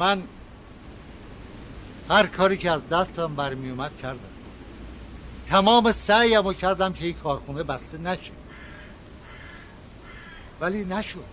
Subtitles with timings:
[0.00, 0.22] من
[2.10, 4.18] هر کاری که از دستم برمی اومد کردم.
[5.46, 8.32] تمام سعیم رو کردم که این کارخونه بسته نشه.
[10.60, 11.24] ولی نشد.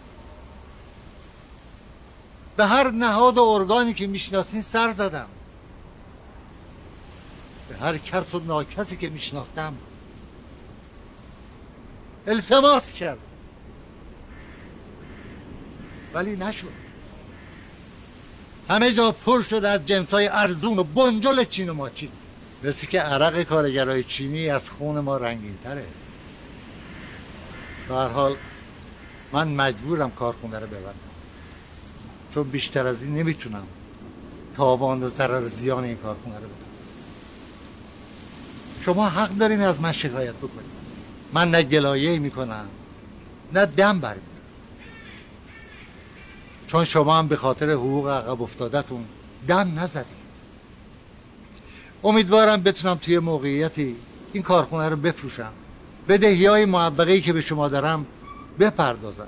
[2.57, 5.27] به هر نهاد و ارگانی که می‌شناسین سر زدم.
[7.69, 9.77] به هر کس و ناکسی که میشناختم.
[12.27, 13.19] التماس کرد.
[16.13, 16.86] ولی نشد.
[18.69, 22.09] همه جا پر شد از جنسای ارزون و بنجل چین و ماچین.
[22.63, 25.85] مثل که عرق کارگرای چینی از خون ما رنگین تره
[27.89, 28.35] حال
[29.31, 30.93] من مجبورم کارخونه رو ببندم.
[32.33, 33.63] چون بیشتر از این نمی‌تونم
[34.55, 36.67] تاوان و ضرر زیان این کارخونه رو بدم.
[38.81, 40.77] شما حق دارین از من شکایت بکنید
[41.33, 42.65] من نه گلایه می‌کنم
[43.53, 44.36] نه دم برمیدارم.
[46.67, 49.05] چون شما هم به خاطر حقوق عقب افتادتون
[49.47, 50.27] دم نزدید.
[52.03, 53.95] امیدوارم بتونم توی موقعیتی
[54.33, 55.51] این کارخونه رو بفروشم.
[56.07, 58.05] بدهی های معبقه که به شما دارم
[58.59, 59.27] بپردازم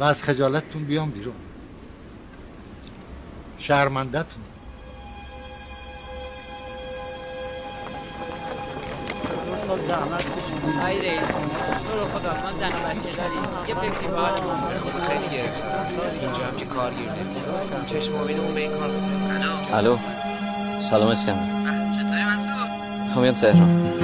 [0.00, 1.34] و از خجالتتون بیام بیرون.
[3.58, 4.42] شرمندتون
[10.86, 11.20] ای رئیس
[11.86, 14.26] تو رو خدا ما زن و بچه داریم یه فکری با
[15.08, 15.86] خیلی گرفتم
[16.20, 18.90] اینجا هم که کارگیر نمیشه چشم امیدمون به این کار
[19.72, 19.98] الو
[20.90, 21.46] سلام اسکندر
[21.96, 22.68] چطوری منصور
[23.04, 23.94] می‌خوام بیام تهران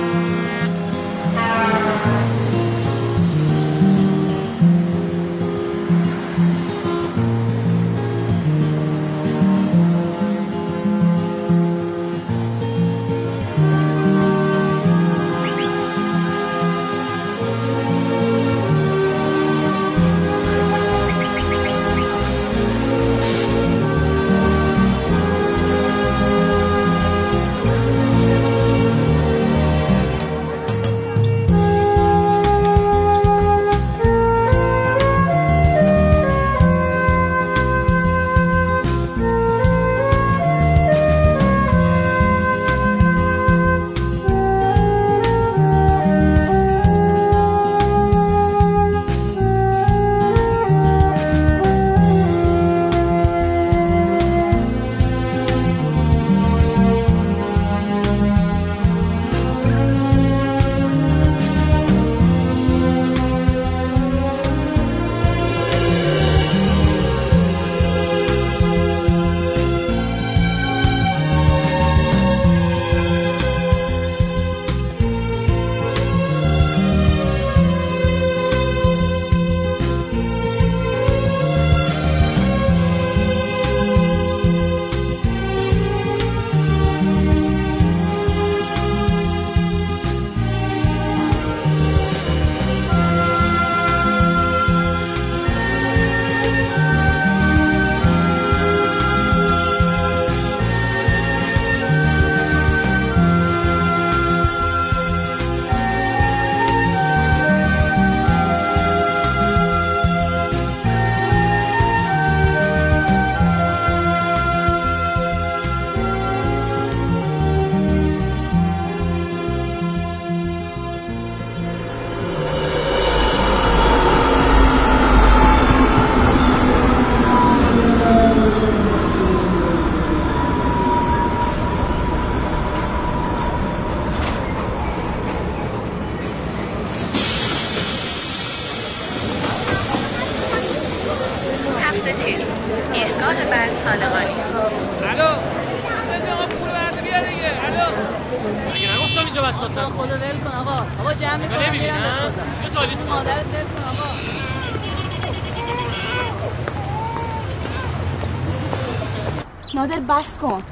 [160.20, 160.62] بس کن.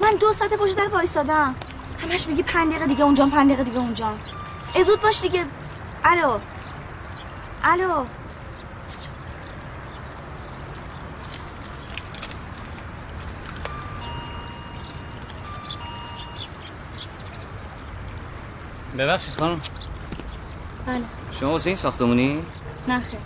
[0.00, 1.54] من دو ساعت پشت در وایسادم.
[1.98, 4.12] همش میگی پنج دقیقه دیگه اونجا پنج دقیقه دیگه اونجا.
[4.74, 5.44] ای زود باش دیگه.
[6.04, 6.38] الو.
[7.64, 8.04] الو.
[18.98, 19.60] ببخشید خانم.
[20.86, 21.02] بله.
[21.32, 22.42] شما واسه این ساختمونی؟
[22.88, 23.20] نه خیر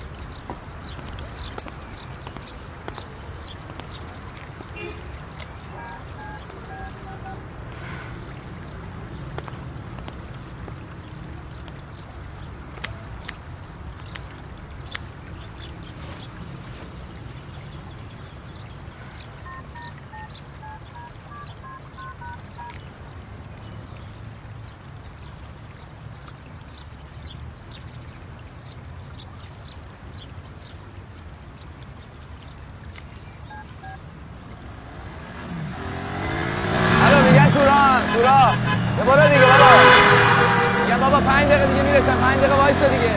[41.12, 43.10] آقا پنج دقیقه دیگه می‌رسم پنج دقیقه وایسا دیگه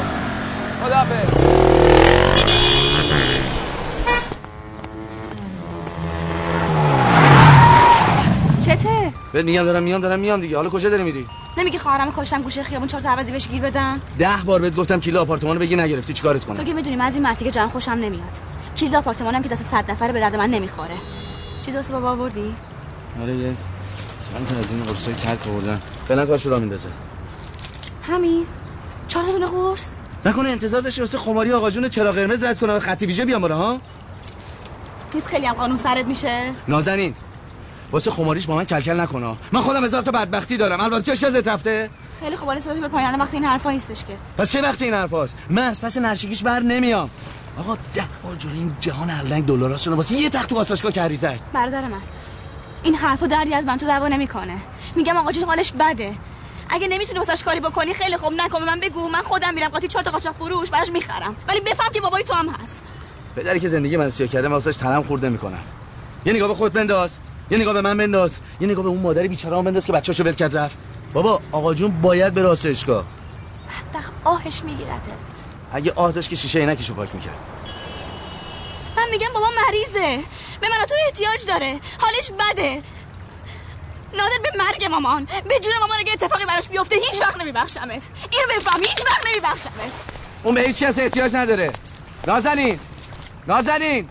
[0.85, 1.29] خداحافظ
[8.65, 10.57] چته بهت میگم دارم میام دارم میام دیگه.
[10.57, 11.27] حالا کجا داری میری؟
[11.57, 14.99] نمیگی خواهرم کاشتم گوشه خیابون چهار تا عوضی بهش گیر بدم؟ ده بار بهت گفتم
[14.99, 17.69] کیلو آپارتمانو بگی نگرفتی چیکارت تو کنم که می‌دونی من از این مرتی که جمع
[17.69, 18.39] خوشم نمیاد.
[18.77, 20.95] کلید آپارتمانم که دست صد نفره به درد من نمی‌خوره.
[21.65, 22.55] چیزی واسه بابا آوردی؟
[23.21, 23.53] آره یه
[24.33, 25.79] چند تا از این قرصای ترک آوردن.
[26.07, 26.89] فعلا کارشو را میندازه.
[28.01, 28.45] همین؟
[29.07, 29.91] چهار تا دونه قرص؟
[30.25, 33.79] نکنه انتظار داشتی واسه خماری آقا جون چرا قرمز رد کنم خطی ویژه بیام ها؟
[35.13, 36.51] نیست خیلی هم قانون سرت میشه.
[36.67, 37.13] نازنین
[37.91, 40.81] واسه خماریش با من کلکل نکنه من خودم هزار تا بدبختی دارم.
[40.81, 41.89] البته چه ازت رفته؟
[42.19, 44.17] خیلی خوب صداتو به پایان وقتی این حرفا نیستش که.
[44.37, 47.09] پس کی وقت این حرفاست؟ من از پس نرشگیش بر نمیام.
[47.59, 51.39] آقا ده بار جلوی این جهان هلنگ دلاراشون واسه یه تخت تو آساشگاه کردی زد.
[51.53, 52.01] برادر من
[52.83, 54.57] این حرفو دردی از من تو دعوا نمی‌کنه.
[54.95, 56.13] میگم آقا جون حالش بده.
[56.69, 59.09] اگه نمی‌تونی واسش کاری بکنی خیلی خوب نکن من بگو.
[59.09, 61.35] من خودم میرم قاطی چهار تا قاچاق فروش براش می‌خرم.
[61.47, 62.83] ولی بفهم که بابای تو هم هست.
[63.35, 65.63] پدری که زندگی من سیاه کرده من واسش تلم خورده می‌کنم.
[66.25, 67.17] یه نگاه به خود بنداز.
[67.49, 68.37] یه نگاه به من بنداز.
[68.59, 70.77] یه نگاه به اون مادر بیچاره هم بنداز که بچه‌شو ول کرد رفت.
[71.13, 73.05] بابا آقا جون باید به آسایشگاه.
[73.93, 75.01] بدبخت آهش میگیرتت
[75.73, 77.37] اگه آه داشت که شیشه عینکشو پاک می‌کرد.
[78.97, 80.23] من میگم بابا مریضه.
[80.61, 81.79] به من تو احتیاج داره.
[81.99, 82.81] حالش بده.
[84.13, 85.25] نادر به مرگ مامان.
[85.25, 88.01] به جون مامان اگه اتفاقی براش بیفته هیچ وقت نمیبخشمت.
[88.31, 89.91] اینو بفهم هیچ وقت نمیبخشمت.
[90.43, 91.71] اون به هیچ کس احتیاج نداره.
[92.27, 92.79] نازنین.
[93.47, 94.09] نازنین.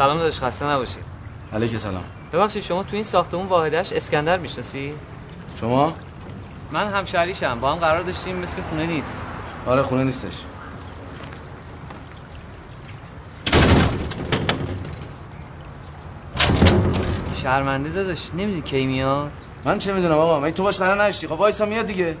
[0.00, 1.04] سلام داداش خسته نباشید
[1.52, 4.94] علیک سلام ببخشید شما تو این ساختمون واحدش اسکندر می‌شناسی؟
[5.56, 5.92] شما؟
[6.72, 9.22] من همشهریشم با هم قرار داشتیم مثل خونه نیست.
[9.66, 10.34] آره خونه نیستش.
[17.42, 19.30] شرمنده داداش نمی‌دونی کی میاد؟
[19.64, 22.16] من چه می‌دونم آقا؟ من تو باش قرار نشتی خب وایسا میاد دیگه.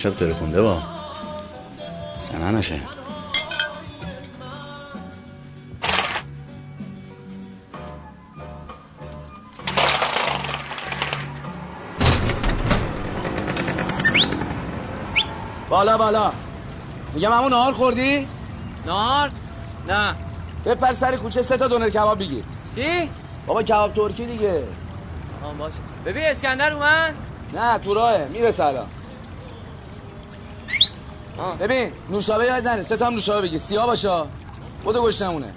[0.00, 0.78] دیشب ترکونده با.
[2.18, 2.80] سنه نشه.
[15.68, 16.32] بالا بالا.
[17.14, 18.28] میگم همون نهار خوردی؟
[18.86, 19.30] نار
[19.88, 20.14] نه.
[20.66, 22.44] بپر سر کوچه سه تا دونر کباب بگیر.
[22.74, 23.10] چی؟
[23.46, 24.62] بابا کباب ترکی دیگه.
[25.44, 25.78] آه باشه.
[26.04, 27.14] ببین اسکندر اومد؟
[27.54, 28.28] نه تو راهه.
[28.28, 28.86] می‌رسه الان.
[31.40, 31.58] آه.
[31.58, 32.82] ببین نوشابه یاد نره.
[32.82, 33.58] سه تا هم نوشابه بگیر.
[33.58, 34.22] سیاه باشه.
[34.84, 35.52] خود گشنمونه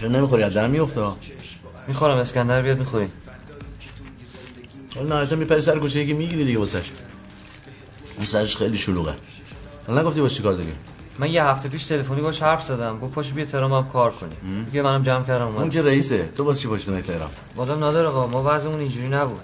[0.00, 1.00] چرا نمی‌خوری؟ از دم میفته
[1.86, 3.10] می‌خورم اسکندر بیاد می‌خوری.
[4.94, 6.90] حالا نهایتا میپری سر کوچه یکی می‌گیری دیگه واسش.
[8.16, 9.14] اون سرش خیلی شلوغه.
[9.86, 10.72] حالا نگفتی باش چیکار دیگه
[11.18, 12.98] من یه هفته پیش تلفنی باش حرف زدم.
[12.98, 14.64] گفت پاشو بیا تهران هم کار کنیم.
[14.64, 16.28] دیگه منم جمع کردم اون اومد که رئیسه.
[16.36, 18.26] تو باز چی نای تهران؟ والا نادر آقا.
[18.26, 19.40] ما وضعمون اینجوری نبود.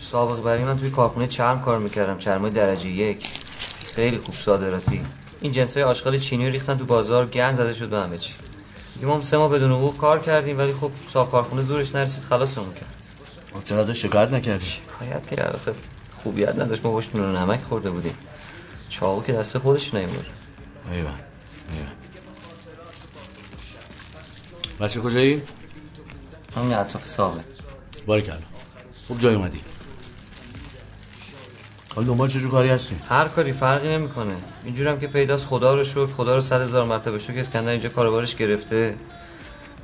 [0.00, 2.18] سابق برای من توی کارخونه چرم کار می‌کردم.
[2.18, 3.28] چرمای درجه یک.
[3.94, 5.00] خیلی خوب صادراتی.
[5.40, 7.26] این جنس های آشغال چینی رو ریختن تو بازار.
[7.26, 8.34] گند زده شد به همه چی.
[9.02, 12.24] ما سه ماه بدون حقوق کار کردیم ولی خب صاحب کارخونه زورش نرسید.
[12.24, 12.94] خلاصمون کرد
[13.54, 15.74] خب چرا ازش شکایت نکردی؟ شکایت کرد
[16.22, 16.84] خوبیت نداشت.
[16.84, 18.14] ما باش نمک خورده بودیم.
[18.88, 20.37] چاقو که دست خودش نیومد
[20.92, 21.10] ایوه
[24.80, 25.42] بچه کجایی؟
[26.56, 27.40] همین اطراف ساقه.
[28.06, 28.36] باری کلا
[29.06, 29.60] خوب جای اومدی.
[31.94, 34.36] حالا دنبال چجور کاری هستی؟ هر کاری فرقی نمی‌کنه.
[34.64, 37.38] اینجورم که پیداست خدا رو شکر خدا رو صد هزار مرتبه شکر.
[37.38, 38.96] اسکندر اینجا کاروبارش گرفته.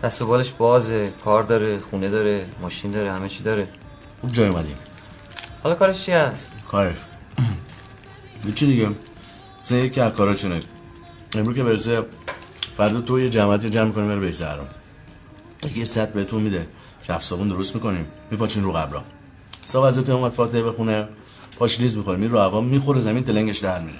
[0.02, 1.12] دست و بالش بازه.
[1.24, 3.68] کار داره خونه داره ماشین داره همه چی داره.
[4.20, 4.74] خوب جای اومدی.
[5.62, 6.96] حالا کارش چی هست؟ کارش
[8.54, 8.90] چی دیگه؟
[9.62, 10.60] مثلا یکی از کاراچونه
[11.34, 12.02] امرو که برسه
[12.76, 14.66] فردا تو یه جماعتی جمع کنیم بیسه هرم
[15.76, 16.66] یه ست بهتون میده
[17.08, 19.04] کف صابون درست می‌کنیم میپاچین رو قبرا
[19.64, 21.08] صاحب از که اومد فاتحه بخونه
[21.58, 23.98] پاش ریز می‌خوره میره رو هوا می‌خوره زمین تلنگش در میره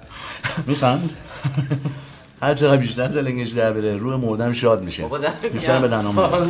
[0.66, 1.10] میخند
[2.42, 5.08] هر چقدر بیشتر دلنگش در بره روح مردم شاد میشه
[5.52, 5.78] بیشتر.
[5.78, 6.40] به دنام.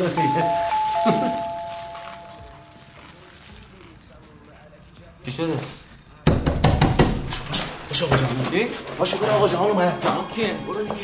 [5.26, 5.54] چی شده؟
[8.06, 8.66] باشه آقا جهان چی؟
[8.98, 10.94] باشه برو آقا جهان اومد جهان کیه؟ برو دیگه.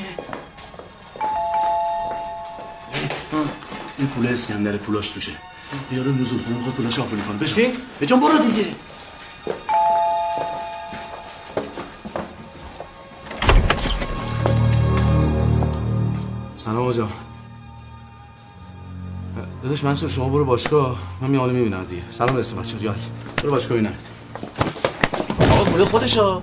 [3.99, 5.33] این پول اسکندر پولاش توشه.
[5.93, 7.49] یارو نزول کنه می‌خواد پولاش آبونی کنه.
[7.49, 8.67] چی؟ بجان برو دیگه.
[16.57, 17.09] سلام آقا
[19.63, 20.97] داداش منصور شما برو باشگاه.
[21.21, 22.03] من میام می‌بینم دیگه.
[22.11, 23.01] سلام برسه بچه یاد
[23.37, 24.09] برو باشگاه ببینمت
[25.41, 26.43] آقا خودشا.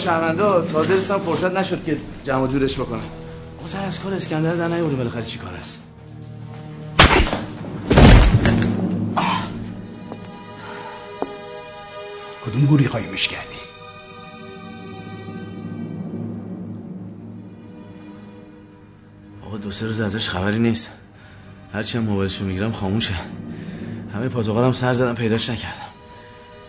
[0.00, 3.02] آقا شهروندا تازه رسم فرصت نشد که جمع جورش بکنم
[3.58, 5.82] آقا سر از کار اسکندر در نیوردیم بالاخره چی کار است؟
[12.46, 13.56] کدوم گوری قایمش کردی؟
[19.46, 20.88] آقا دو سه روز ازش خبری نیست.
[21.72, 23.14] هرچی هم موبایلشو می‌گیرم خاموشه.
[24.14, 25.90] همه پاتوقارم سر زدم پیداش نکردم.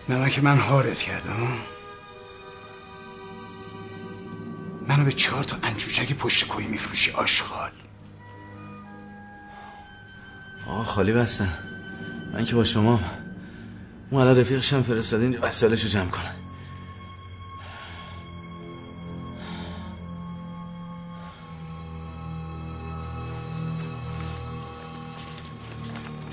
[0.08, 1.48] نمک من هارت کردم.
[4.92, 7.70] منو به چهار تا انچوچک پشت کوی میفروشی آشغال.
[10.66, 11.58] آقا خالی بستن.
[12.32, 13.00] من که با شما
[14.10, 16.34] اون الان رفیقشم فرستادین وسایلشو جمع کنه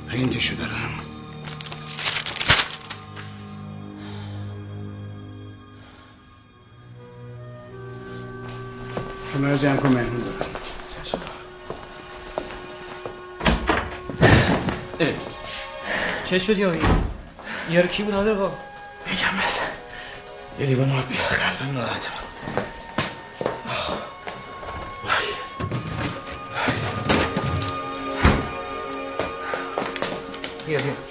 [0.09, 1.08] رینتشو دارم.
[9.39, 10.51] کنار جمع کن مهمون دارم.
[16.25, 16.81] چه شد یا این؟
[17.69, 18.57] یارو کی بود نادر آقا؟
[19.07, 19.59] میگم بس.
[20.59, 22.11] یه لیوان آب بیار قلبم ناراحتم
[30.67, 31.08] بیا بیا.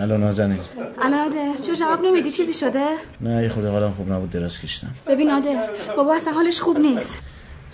[0.00, 0.60] الو نازنین.
[1.10, 2.86] نادر چرا جواب نمیدی؟ چیزی شده؟
[3.20, 4.94] نه یه خود حالم خوب نبود دراز کشتم.
[5.06, 7.18] ببین نادر بابا اصلا حالش خوب نیست.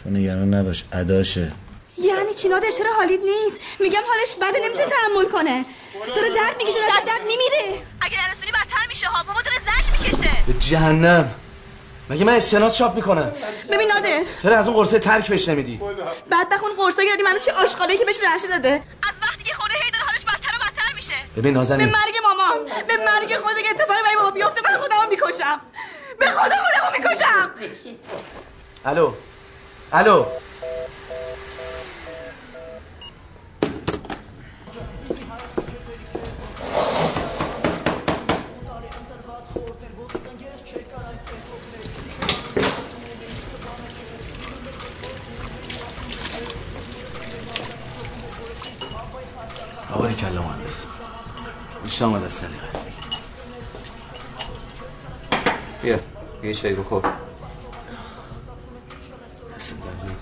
[0.05, 1.53] تو نگران نباش اداشه.
[1.99, 5.65] یعنی چی نادر چرا حالیت نیست؟ میگم حالش بده نمی‌تونه تحمل کنه.
[6.17, 10.31] داره درد می‌کشه داره درد نمیره اگه نرسونی بدتر میشه ها بابا داره زج می‌کشه.
[10.47, 11.31] به جهنم.
[12.11, 13.33] مگه من اسکناس چاپ می‌کنم؟
[13.73, 15.81] ببین نادر چرا از اون قرصه ترک بهش نمیدی؟
[16.31, 19.75] بعد بخون قرصا دادی منو چه آشغالی که بهش رشه داده؟ از وقتی که خورده
[19.75, 20.67] هی داره حالش بدتر و
[21.37, 25.11] ببین به نازنین مرگ مامان به مرگ خود اگه اتفاقی برای بابا بیفته من خودمو
[25.11, 25.61] می‌کشم.
[26.19, 27.51] به خدا خودمو می‌کشم.
[28.85, 29.13] الو.
[29.93, 30.25] الو.
[49.95, 50.56] آوری کلا
[51.87, 52.85] بیشتر آمد از سلیقت
[55.83, 55.99] بیا
[56.43, 57.13] یه چای بخور.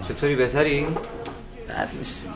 [0.08, 0.86] چطوری بهتری؟
[1.68, 2.32] بد نیستیم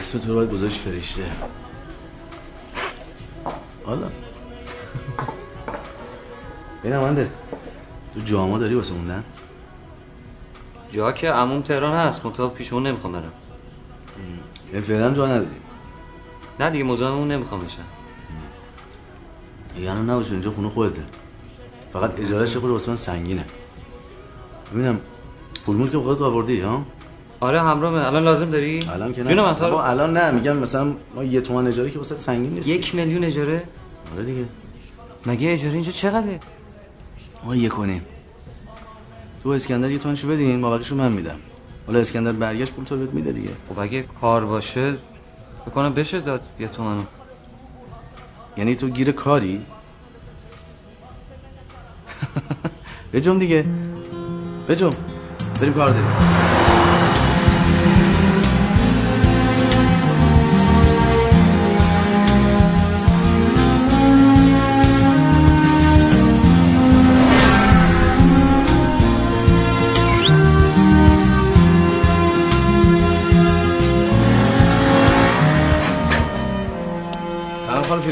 [0.00, 1.22] اسم تو رو باید گذاشت فرشته.
[3.84, 4.10] حالا.
[6.82, 7.36] بینم مهندس
[8.14, 9.24] تو جاما داری واسه موندن؟
[10.90, 13.32] جا که عموم تهران هست منتها پیش اون نمی‌خوام برم.
[14.80, 15.50] فعلا جا نداری
[16.60, 17.82] نه دیگه مزاحم اون نمی‌خوام بشم.
[19.80, 21.02] یعنی نباشه اینجا خونه خودته.
[21.92, 23.44] فقط اجارهش خود واسه من سنگینه.
[24.74, 25.00] ببینم
[25.66, 26.82] پول که بخواد آوردی ها؟
[27.40, 29.28] آره همراهمه الان لازم داری؟ الان که نه.
[29.28, 30.30] جون من الان نه.
[30.30, 32.68] میگم مثلا ما یه تومن اجاره که واسه سنگین نیست.
[32.68, 33.64] یک میلیون اجاره؟
[34.14, 34.44] آره دیگه.
[35.26, 36.40] مگه اجاره اینجا چقدره؟
[37.44, 38.02] ما یه کنیم
[39.42, 41.38] تو اسکندر یه تومنشو بدین ما بقیشو من میدم.
[41.86, 43.50] حالا اسکندر برگشت پول تو بهت میده دیگه.
[43.68, 44.94] خب اگه کار باشه
[45.66, 47.02] بکنم بشه داد یه تومنو
[48.56, 49.66] یعنی تو گیر کاری؟
[53.12, 53.64] بجم دیگه.
[54.68, 54.90] بجم
[55.60, 56.61] بریم کار داریم.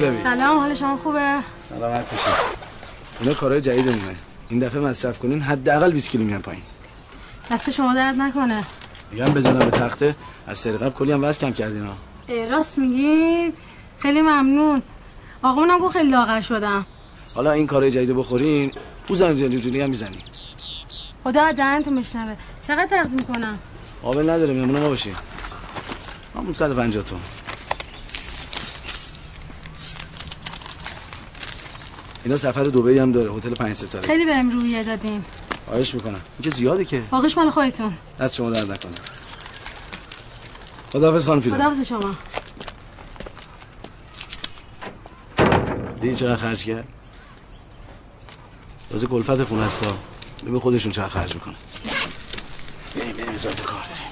[0.01, 1.39] سلام حال شما خوبه؟
[1.69, 2.61] سلامت باشید
[3.21, 4.17] اینا کارهای جدیدمونه
[4.49, 6.63] این دفعه مصرف کنین حداقل 20 کیلو میان پایین.
[7.51, 8.65] دست شما درد نکنه.
[9.13, 10.17] میگم بزنم به تخته.
[10.47, 11.97] از سری قبل کلی هم وزن کم کردین ها.
[12.51, 13.53] راست میگی؟
[13.99, 14.83] خیلی ممنون.
[15.43, 16.87] آقامونم گفت خیلی لاغر شدم.
[17.35, 18.73] حالا این کارهای جدید بخورین
[19.09, 20.19] پوزن جلوجونی هم می‌زنی
[21.25, 22.37] خدا دهنتون بشنوه.
[22.67, 23.59] چقدر تقدیم کنم؟
[24.03, 25.15] قابل نداره میمونه ما باشین
[26.37, 27.21] همون 150 تومن
[32.25, 35.25] اینا سفر دبی هم داره هتل پنج ستاره خیلی بهم رویه دادین.
[35.67, 36.13] خواهش می‌کنم.
[36.13, 37.03] این که زیاده که.
[37.11, 37.93] باقیش مال خودتون.
[38.21, 38.93] دست شما درد نکنه.
[40.93, 42.15] خداحافظ خانم فیلم خداحافظ شما.
[46.01, 46.85] دیدی چقدر خرج کرد؟
[48.91, 49.99] واسه کلفت خونه است ها.
[50.47, 51.55] ببین خودشون چقدر خرج می‌کنه
[52.97, 53.27] بریم بریم
[53.67, 54.10] کار داریم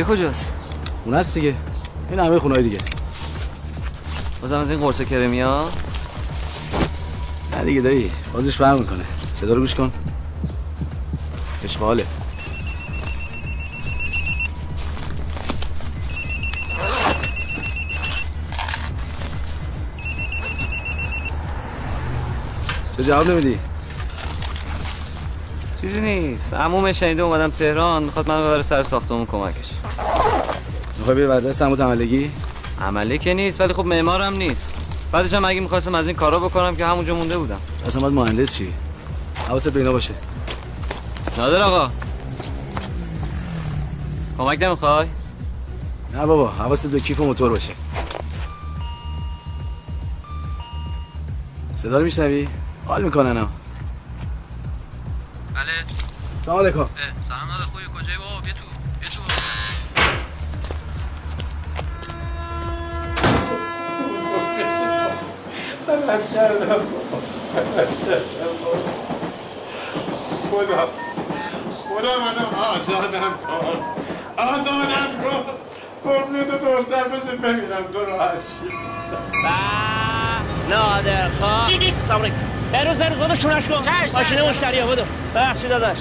[0.00, 0.52] اینجا کجاست؟
[1.04, 1.54] خونه است دیگه.
[2.10, 2.78] این همه خونه دیگه.
[4.40, 5.68] بازم از این قرص کرمی ها
[7.52, 9.04] نه دیگه دایی بازش فرق می‌کنه.
[9.34, 9.92] صدا رو گوش کن.
[11.64, 12.06] اشغاله
[22.96, 23.69] چه جواب نمیدی؟
[25.80, 26.54] چیزی نیست.
[26.54, 29.70] عموم شنیده اومدم تهران می‌خواد من ببره سر ساختمون کمکش.
[30.98, 32.30] می‌خوای بعد دست عمو عملگی؟
[32.80, 34.74] عملی که نیست ولی خب معمارم نیست.
[35.12, 37.58] بعدش هم اگه می‌خواستم از این کارا بکنم که همونجا مونده بودم.
[37.86, 38.72] اصلا باید مهندس چی؟
[39.48, 40.14] حواست به اینا باشه.
[41.38, 41.90] نادر آقا.
[44.38, 45.06] کمک نمی‌خوای؟
[46.14, 47.72] نه بابا حواست به کیف و موتور باشه.
[51.76, 52.48] صدا رو میشنوی؟
[52.86, 53.59] حال می‌کنن هم بله
[56.44, 56.86] سلام علیکم.
[57.28, 58.60] سلام نادر خوبی؟ کجایی بابا؟ بیا تو
[59.00, 59.22] بیا تو.
[70.50, 70.88] خدا
[71.84, 72.44] خدا منو
[72.76, 73.78] آزادم کن.
[74.36, 75.42] آزادم کن.
[76.04, 78.74] قربون تو دختر بسه ببینم تو راحت چی.
[80.70, 81.68] نادر خواه
[82.08, 82.36] سلام علیکم
[82.72, 83.82] بروز بروز بودو شونش کن.
[84.14, 85.02] ماشین مشتری ها بودو
[85.34, 85.98] ببخشید داداش.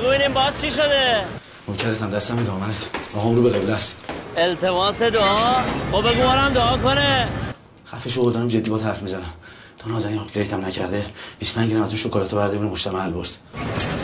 [0.00, 1.24] ببینیم باز چی شده.
[1.68, 2.90] نوکرت هم دستم دامنت.
[3.16, 3.98] آقام رو به قبله است.
[4.36, 5.54] التماس دعا.
[5.92, 7.28] خب بگو بارم دعا کنه.
[7.86, 9.32] خفه شو دارم جدی با حرف می‌زنم.
[9.78, 11.06] تو نازنین آپگریت هم نکرده.
[11.38, 13.36] 25 گرم از اون شکلات برده بینه مجتمع البرز.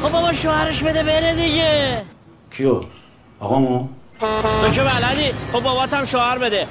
[0.03, 2.03] خب بابا شوهرش بده بره دیگه.
[2.51, 2.85] کیو؟
[3.41, 3.89] آقامو؟
[4.21, 5.33] تو که بلدی.
[5.53, 6.67] خب بابات هم شوهر بده.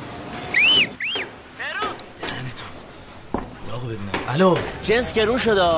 [3.73, 4.57] آقا ببینم الو.
[4.83, 5.69] جنس گرون شده.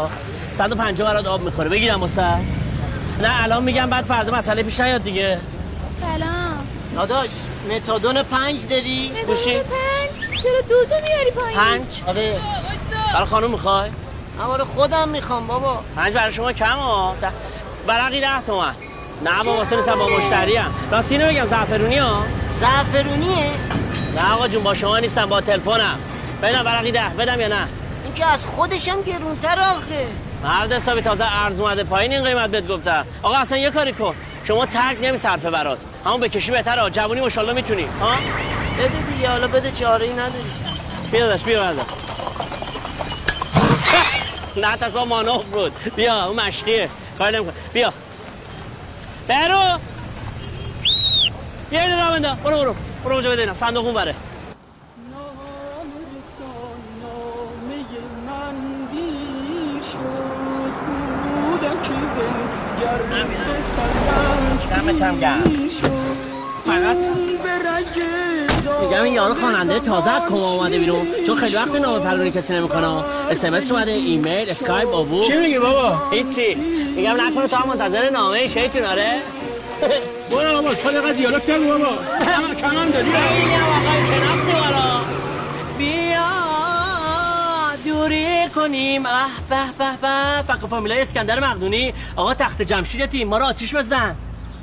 [0.54, 1.70] 150 برات آب می‌خوره.
[1.70, 2.57] بگیرم واسه.
[3.22, 5.40] نه الان میگم بعد فردا مسئله پیش نیاد دیگه.
[6.02, 6.68] سلام.
[6.96, 7.30] داداش
[7.76, 12.40] متادون پنج داری؟ گوشی؟ پنج؟ چرا دوزو میاری پایین؟ پنج؟ آره.
[13.14, 13.90] برای خانم می‌خوای؟
[14.40, 15.80] من خودم می‌خوام بابا.
[15.96, 17.16] پنج برای شما کم ها.
[17.22, 17.32] ده-
[17.88, 18.74] برقی ده تومن.
[19.24, 20.72] نه بابا تو نیستم با مشتری هم.
[20.92, 22.24] راستی اینو بگم زعفرونی ها.
[22.52, 23.52] زعفرونیه؟
[24.16, 26.00] نه آقا جون با شما نیستم با تلفنم.
[26.44, 27.68] بدم برقی ده بدم یا نه؟
[28.04, 30.08] این که از خودشم گرونتر آخه.
[30.44, 34.16] مرد حسابی تازه ارز اومده پایین این قیمت بهت گفتم آقا اصلا یه کاری کن.
[34.44, 35.78] شما ترک نمی صرفه برات.
[36.06, 36.90] همون بکشی بهتره.
[36.90, 37.84] جوونی ماشاءالله می‌تونی.
[38.02, 38.16] ها؟
[38.80, 39.30] بده دیگه.
[39.30, 40.52] حالا بده چاره ای نداری.
[41.12, 41.82] بیا داشت بیا برده
[44.68, 46.90] نه تا مانو فرود بیا اون مشقیه.
[47.18, 47.94] کار نمیکن بیا.
[49.28, 49.80] برو.
[51.70, 52.76] بیا اینو برو برو.
[53.04, 54.16] برو اونجا بده اینم صندوق اون بره.
[64.72, 65.70] دمت هم گرم
[66.66, 66.98] فقط
[68.82, 72.54] میگم این یارو خواننده تازه از کما اومده بیرون چون خیلی وقت نامه پرونی کسی
[72.54, 72.88] نمی‌کنه.
[73.32, 75.24] اس ام اس اومده ایمیل Skype ooVoo.
[75.24, 76.56] چی میگی بابا؟ هیچی.
[76.96, 79.22] میگم نکنه تو هم منتظر نامه شیطون آره.
[80.32, 81.86] برو بابا صدقه دیالوگ نگو بابا؟
[82.26, 84.97] کمان کمان داری آقای شناختی والا
[88.08, 89.06] دوری کنیم.
[89.06, 90.42] اه به به به.
[90.48, 91.94] فقط فامیلای اسکندر مقدونی.
[92.16, 94.16] آقا تخت جمشیدتی ما رو آتیش بزن.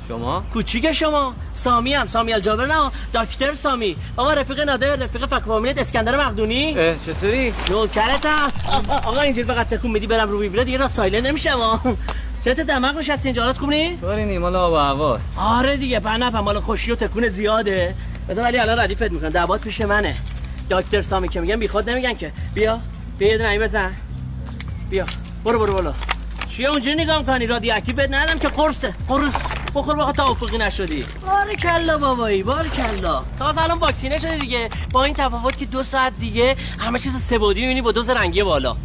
[0.07, 1.33] شما؟ کوچیک شما.
[1.53, 2.65] سامی هم سامی الجابر.
[2.65, 3.95] نه دکتر سامی.
[4.17, 6.77] آقا رفیق نادر رفیق فک فامیلیت اسکندر مقدونی.
[6.77, 11.21] اه چطوری؟ نوکرتم آقا, آقا اینجوری فقط تکون میدی برم رو بیبره دیگه را سایله
[11.21, 11.97] نمیشم
[12.45, 15.37] چرا دماغ نشستی اینجا حالت خوب نی؟ طوری نی مال آب و هواست.
[15.37, 17.95] آره دیگه پنپ مال خوشی و تکون زیاده.
[18.29, 19.29] بذار ولی الان ردیفت می‌کنم.
[19.29, 20.15] دعوات پیش منه.
[20.69, 22.31] دکتر سامی که میگن بیخود نمیگن که.
[22.53, 22.79] بیا.
[23.17, 23.95] بیا این بزن.
[24.89, 25.05] بیا.
[25.43, 25.93] برو برو برو.
[26.49, 28.93] چیه اونجوری نگاه می‌کنی؟ رادیواکتیو بد ندم که قرصه.
[29.09, 29.33] قرص.
[29.75, 31.05] بخور بخور توافقی نشدی.
[31.25, 34.69] بارکلا بابایی بارکلا تازه الان واکسینه شده دیگه.
[34.91, 38.75] با این تفاوت که دو ساعت دیگه همه چیز سبودی می‌بینی با دوز رنگی بالا.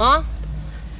[0.00, 0.22] ها؟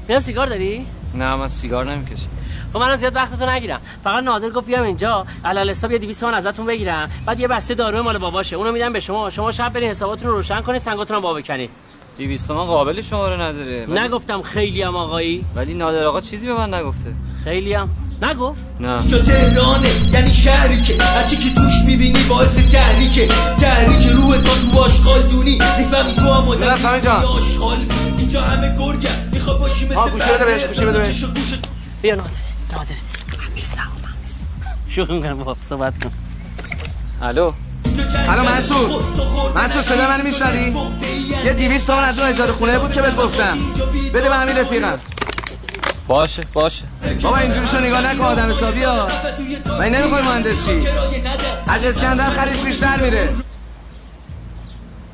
[0.09, 2.29] میرم سیگار داری؟ نه من سیگار نمی‌کشم.
[2.73, 3.81] خب من زیاد وقتتون نگیرم.
[4.05, 5.27] فقط نادر گفت بیام اینجا.
[5.45, 7.11] علل حساب یه 200 تومن ازتون بگیرم.
[7.27, 8.57] بعد یه بسته دارو مال باباشه.
[8.57, 9.31] اونو میدم به شما.
[9.31, 11.71] شما شب برین حساباتون رو روشن کنید سنگاتون رو با بکنید
[12.19, 13.87] 200 تومن قابل شماره نداره.
[13.87, 15.45] ولی- نگفتم خیلی هم آقایی.
[15.55, 17.15] ولی نادر آقا چیزی به من نگفته.
[17.45, 17.89] خیلی هم.
[18.23, 19.07] نگفت؟ نه.
[19.09, 23.29] جا تهرانه یعنی شهری که هرچی که توش می‌بینی باعث تحریکه.
[23.61, 25.59] تحریک روح تا تو آشغال دونی.
[25.79, 26.67] می‌فهمی تو هم آدم.
[27.11, 27.77] آشغال.
[28.19, 31.25] اینجا همه گرگه می‌خواد باشی مثل آه، گوشی بده بهش، گوشی بده بهش.
[32.03, 32.31] بیا نادر.
[32.73, 32.89] نادر
[33.39, 34.45] من نیستم من نیستم.
[34.89, 36.11] شوخی می‌کنم با صحبت کن.
[37.23, 37.53] الو؟
[38.29, 39.03] الو منصور
[39.55, 40.73] منصور صدا منو میشنوی؟
[41.45, 43.59] یه 200 تومن از اون اجاره خونه بود که بهت گفتم.
[44.15, 44.99] بده به همین رفیقم.
[46.09, 46.85] باشه باشه.
[47.23, 49.09] بابا اینجوریشو نگاه نکن آدم حسابی ها.
[49.79, 50.89] من نمی‌خوای مهندس چی؟
[51.67, 53.29] از اسکندر خریش بیشتر میره.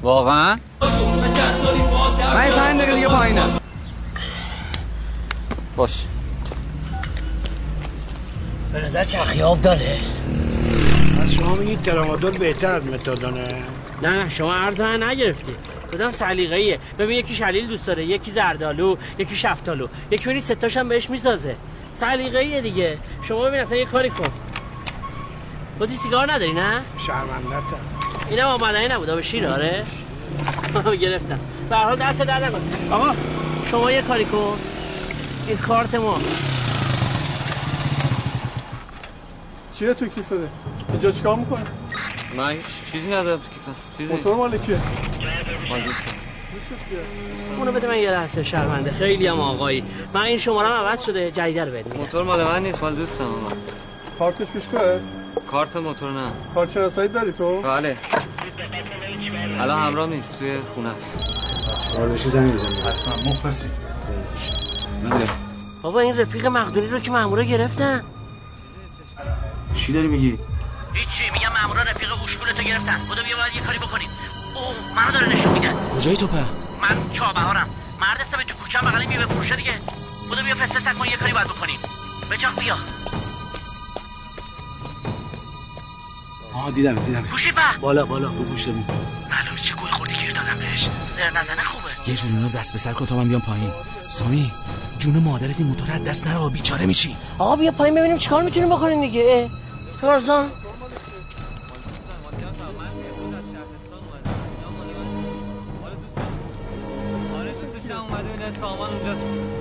[0.03, 0.57] واقعا؟
[2.35, 3.61] من این پنج دقیقه دیگه پایینم
[5.77, 6.07] باشه.
[8.73, 9.99] به نظر چرخی آب داره.
[11.29, 13.49] از شما میگید ترامادول بهتر از متادونه
[14.03, 15.53] نه نه شما عرض من نگرفتی.
[15.93, 19.89] کدام سلیقه‌ایه؟ ببین یکی شلیل دوست داره یکی زردالو یکی شفتالو.
[20.11, 21.57] یکی ببین ستاش هم بهش می‌سازه.
[21.95, 22.99] سلیقه‌ایه دیگه.
[23.23, 24.29] شما ببین اصلا یه کاری کن.
[25.79, 27.81] بودی سیگار نداری نه؟ شرمندتم
[28.31, 29.87] اینم آمدنی نبود آب شیر آره.
[31.01, 31.39] گرفتم.
[31.71, 32.61] به هر حال دست در نکن.
[32.91, 33.15] آقا
[33.71, 34.59] شما یه کاری کن.
[35.49, 36.19] این کارت ما.
[39.75, 40.37] چیه تو کیفه
[40.91, 41.65] اینجا چیکار می‌کنه
[42.37, 43.75] من هیچ چیزی ندارم تو کیفم.
[43.99, 44.81] چیزی موتور مال کیه
[45.69, 46.11] مال دوستم
[47.59, 48.91] اونو بده من یه لحظه شرمنده.
[48.93, 49.85] خیلی هم آقایی.
[50.15, 51.31] من این شماره عوض شده.
[51.31, 51.97] جدیده رو میدم.
[51.97, 53.53] موتور مال من نیست مال دوستم آقا.
[54.19, 55.01] کارتش پیش توه
[55.51, 56.31] کارت موتور نه.
[56.55, 57.97] کارت شناسایی داری تو؟ بله.
[59.61, 61.19] الان همراه نیست توی خونه است.
[61.85, 63.31] چیکار داشتی زنگ بزنی حتما.
[63.31, 63.69] مخلصی.
[65.05, 65.31] بده.
[65.83, 68.05] بابا این رفیق مقدونی رو که مامورا گرفتن.
[69.75, 70.39] چی داری میگی؟
[70.95, 72.99] هیچی میگم مامورا رفیق اوشکولتو گرفتن.
[73.09, 74.09] بودو بیا باید یه کاری بکنیم.
[74.55, 75.75] اوه منو داره نشون میده.
[75.97, 76.45] کجایی تو په
[76.83, 77.71] من چابهارم.
[78.01, 79.75] مرد سمه تو کوچه بغلی میوه فروشه دیگه.
[80.29, 81.79] بودو بیا فسته کن یه کاری باید بکنیم.
[82.31, 82.77] بچاق بیا.
[86.55, 87.23] آها دیدم دیدم.
[87.23, 88.85] گوشی به بالا بالا رو گوش می
[89.31, 90.89] معلوم چه گوی خوردی گیر دادم بهش.
[91.17, 92.11] زر نزنه خوبه.
[92.11, 93.73] یه جوری اونو دست به سر کن تا من بیام پایین.
[94.09, 94.53] سامی
[94.99, 99.01] جون مادرت این موتور دست نره بیچاره میشی آقا بیا پایین ببینیم چیکار می‌تونیم بکنیم
[99.01, 99.51] دیگه.
[100.01, 100.51] ترزان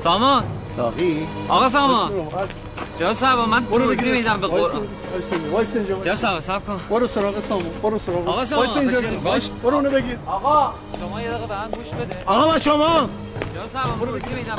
[0.04, 0.44] سامان
[0.76, 1.28] ساقی.
[1.50, 2.12] آقا سامان.
[3.00, 4.12] جناب سامان من برو بگیر.
[4.14, 4.48] میدم به.
[4.48, 4.88] قرآن.
[6.06, 6.80] جناب سامان سب کن.
[6.90, 7.66] برو سراغ سامان.
[7.84, 8.30] برو سراغ.
[8.30, 9.02] آقا سامان، اینجا.
[9.24, 10.18] باش برو اونو بگیر.
[10.28, 12.18] آقا شما یه دقیقه به هم گوش بده.
[12.26, 13.10] آقا با شما.
[13.56, 14.56] جناب سامان برو توضیح میدم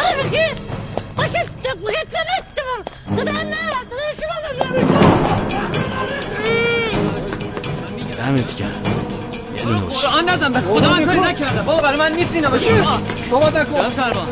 [8.16, 8.97] دمت کرد
[9.68, 11.62] یه دونه باش قرآن نزن به خدا من کاری نکردم.
[11.62, 12.59] بابا برای من نیست اینا
[13.31, 13.78] صحبت نکن.
[13.78, 14.26] جناب سربان.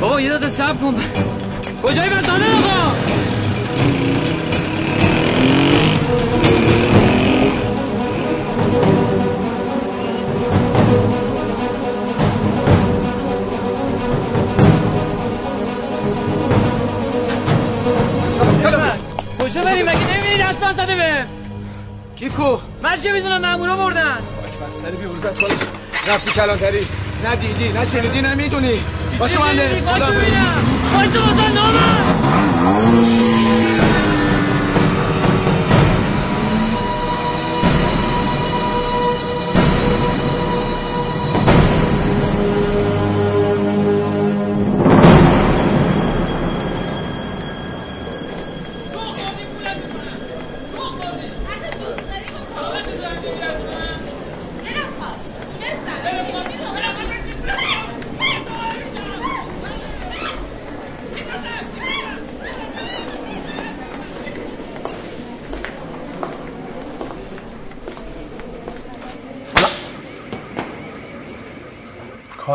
[0.00, 0.94] بابا یه دقیقه صبر کن.
[1.82, 2.94] کجایی بزنه آقا؟
[19.44, 21.39] کجا بریم؟ مگه نمی‌بینی دست زده به؟
[22.20, 24.18] کیف کو من چه می‌دونم مامورا بردن؟
[24.82, 25.46] سری بیورزت کن.
[26.08, 26.86] رفتی کلانتری.
[27.24, 28.80] نه دیدی نه شنیدی نه می‌دونی.
[29.18, 30.20] باشه مهندس خدا باشو ببین.
[30.20, 30.64] ببینم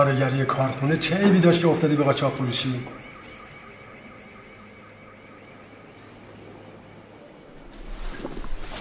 [0.05, 2.87] کارگری کارخونه چه عیبی داشت که افتادی به قاچاق فروشی؟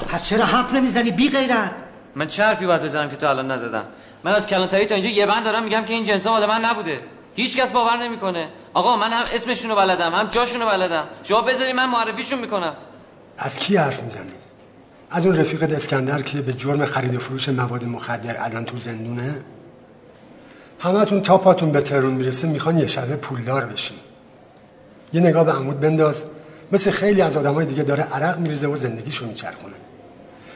[0.09, 1.73] پس چرا حرف نمی‌زنی بی غیرت؟
[2.15, 3.85] من چه حرفی باید بزنم که تو الان نزدم؟
[4.25, 7.01] من از کلانتری تا اینجا یه بند دارم میگم که این جنس مال من نبوده.
[7.35, 8.49] هیچ کس باور نمی‌کنه.
[8.75, 11.05] آقا من هم اسمشون رو بلدم هم جاشون رو بلدم.
[11.23, 12.77] جا بذاری من معرفیشون می‌کنم.
[13.39, 14.33] از کی حرف می‌زنی؟
[15.11, 19.45] از اون رفیقت اسکندر که به جرم خرید و فروش مواد مخدر الان تو زندونه؟
[20.85, 23.97] همتون تا پاتون به ترون می‌رسه می‌خوان یه شبه پولدار بشین.
[25.13, 26.25] یه نگاه به عمود بنداز.
[26.73, 29.75] مثل خیلی از آدمای دیگه داره عرق میریزه و زندگیشو میچرخونه.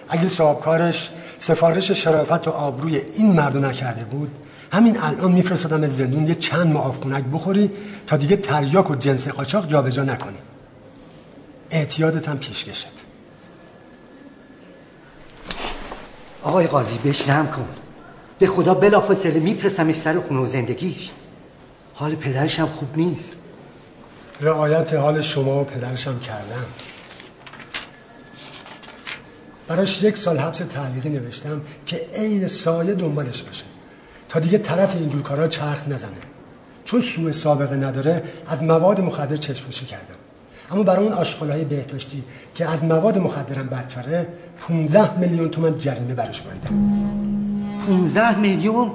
[0.08, 4.30] اگه صاحبکارش سفارش شرافت و آبروی این مردو نکرده بود
[4.72, 7.70] همین الان میفرستادم از زندون یه چند ماه آبخونک بخوری
[8.06, 10.38] تا دیگه تریاک و جنس قاچاق جابجا نکنی.
[11.70, 12.88] اعتیادت هم پیشکشت
[16.42, 17.87] آقای قاضی بهش کن.
[18.38, 21.10] به خدا بلافاصله میپرسمش سر خونه و زندگیش.
[21.94, 23.36] حال پدرش هم خوب نیست.
[24.40, 26.66] رعایت حال شما و پدرشم کردم.
[29.68, 33.64] براش یک سال حبس تعلیقی نوشتم که عین سایه دنبالش باشه.
[34.28, 36.10] تا دیگه طرف اینجور کارا چرخ نزنه.
[36.84, 40.14] چون سوء سابقه نداره از مواد مخدر چشموشی کردم.
[40.70, 42.24] اما برای اون آشغالهای بهداشتی
[42.54, 44.28] که از مواد مخدرم بدتره
[44.60, 47.27] 15 میلیون تومن جریمه براش بریدم.
[47.88, 48.90] 15 میلیون؟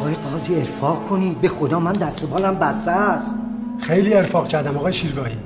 [0.00, 1.40] آقای قاضی ارفاق کنید.
[1.40, 3.34] به خدا من دست بالم بسته است.
[3.80, 5.38] خیلی ارفاق کردم آقای شیرگاهی.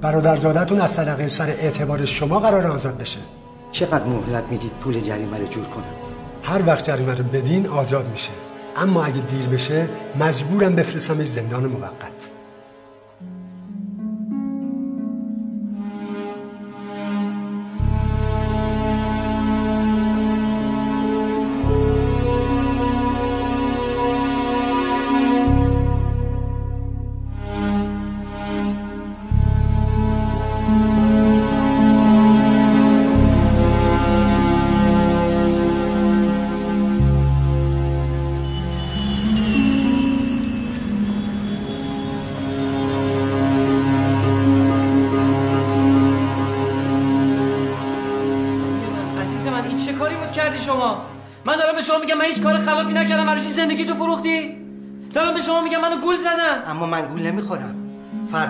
[0.00, 3.20] برادرزادتون از صدقه سر اعتبار شما قرار آزاد بشه.
[3.72, 5.84] چقدر مهلت می‌دید پول جریمه رو جور کنم؟
[6.42, 8.32] هر وقت جریمه رو بدین آزاد میشه.
[8.76, 9.88] اما اگه دیر بشه
[10.20, 12.35] مجبورم بفرستمش زندان موقت.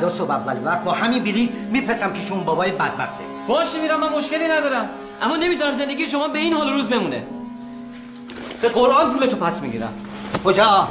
[0.07, 3.25] فردا صبح اول وقت با همین بلیط میپسم پیش اون بابای بدبخته.
[3.49, 4.89] باشه میرم من مشکلی ندارم.
[5.23, 7.27] اما نمی‌ذارم زندگی شما به این حال روز بمونه.
[8.63, 9.93] به قرآن پولتو پس می‌گیرم.
[10.45, 10.89] کجا؟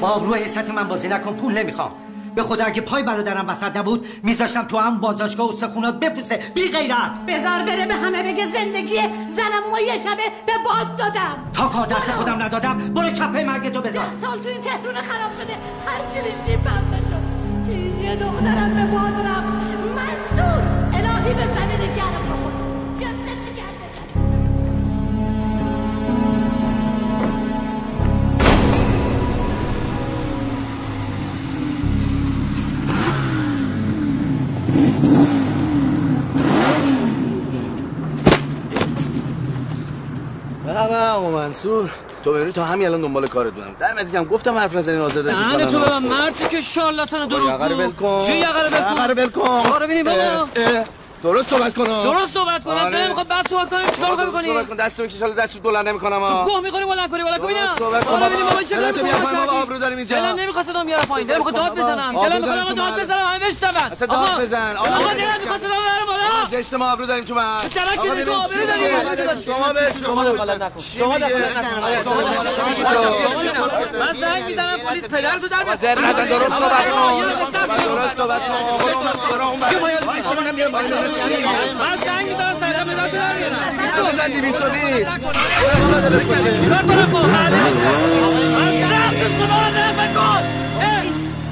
[0.00, 1.90] با آبرو حیثت من بازی نکن پول نمی‌خوام.
[2.34, 6.40] به خدا اگه پای برادرم وسط نبود میذاشتم تو هم بازداشتگاه و سخونات بپوسه.
[6.54, 7.20] بی غیرت.
[7.28, 11.50] بذار بره به همه بگه زندگی زنم و یه شبه به باد دادم.
[11.52, 14.04] تا کار دست خودم ندادم برو چپه مرگ تو بذار.
[14.04, 15.52] ده سال تو این تهرون خراب شده.
[15.86, 17.01] هر چی ریشتی بمبه
[18.12, 19.52] چیزی دخترم به باد رفت.
[19.96, 20.62] منصور
[20.94, 22.52] الهی به زمین گرم بخور
[23.56, 24.08] گرم بزن
[40.66, 41.90] بابا منصور.
[42.24, 45.56] تو بری تا همین الان دنبال کارت بودم دمت گرم گفتم حرف نزنی آزادت دهن
[45.56, 45.72] می‌کنم.
[45.72, 48.22] تو ببن مردی که شارلاتان بابا، یقه رو ول کن.
[48.26, 49.70] چی یقه رو ول کن یقه رو ول کن.
[49.70, 50.48] آره ببینیم بابا.
[51.22, 52.32] درست صحبت کن درست
[52.74, 52.98] کنه آره.
[53.04, 54.76] نمی‌خواد بعد صحبت کنیم چیکار می‌خوای بکنی صحبت کن.
[54.76, 57.66] دست بکش حالا دست بلند نمی‌کنم تو ها گوه می‌خوری بلند کنی بلند کن ببینم
[57.66, 58.20] درست صحبت کن.
[58.20, 60.16] ببینیم بابا بیار می‌خوای پایین بابا،؟ آبرو داریم اینجا.
[60.16, 61.28] دلم نمی‌خواد صدام بیاره پایین.
[61.28, 61.74] دلم می‌خواد داد.
[61.74, 62.12] بزنم.
[62.12, 63.00] دلم داریم می‌خواد داد.
[63.00, 63.26] بزنم.
[63.26, 63.76] همه بشنون.
[63.92, 64.76] اصلا داد بزن.
[64.76, 66.62] آقا دلم می‌خواد صدام بیاره بالا.
[66.62, 67.56] زشت ما آبرو داریم تو من
[67.98, 69.42] آقا ببین آبرو چی داری؟ میگه.
[69.44, 70.80] شما به شما دخالت نکن.
[70.80, 72.14] شما دخالت نکن.
[73.98, 77.22] من زنگ می‌زنم پلیس پدر تو در زر نزن درست صحبت کن.
[77.84, 78.54] درست صحبت کن.
[80.20, 80.96] برو اون بر وایسا منم بیام بالا.
[81.78, 85.06] من زنگ می‌زنم سرم مداد در بیارم بزن 220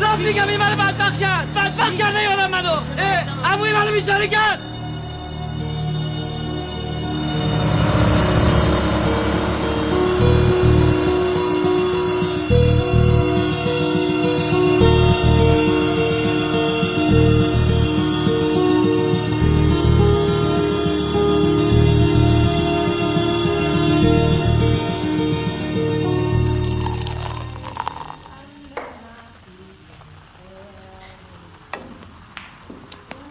[0.00, 2.76] رفت میگم این منو بدبخت کرد بدبخت کرد نیادم منو
[3.44, 4.58] عموی منو بیچاره کرد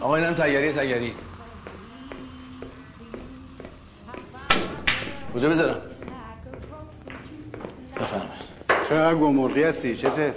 [0.00, 1.14] آقا اینم تگری تگری
[5.34, 5.80] کجا بذارم؟
[7.96, 8.88] بفرمایید.
[8.88, 10.34] چرا گمرغی هستی؟ چته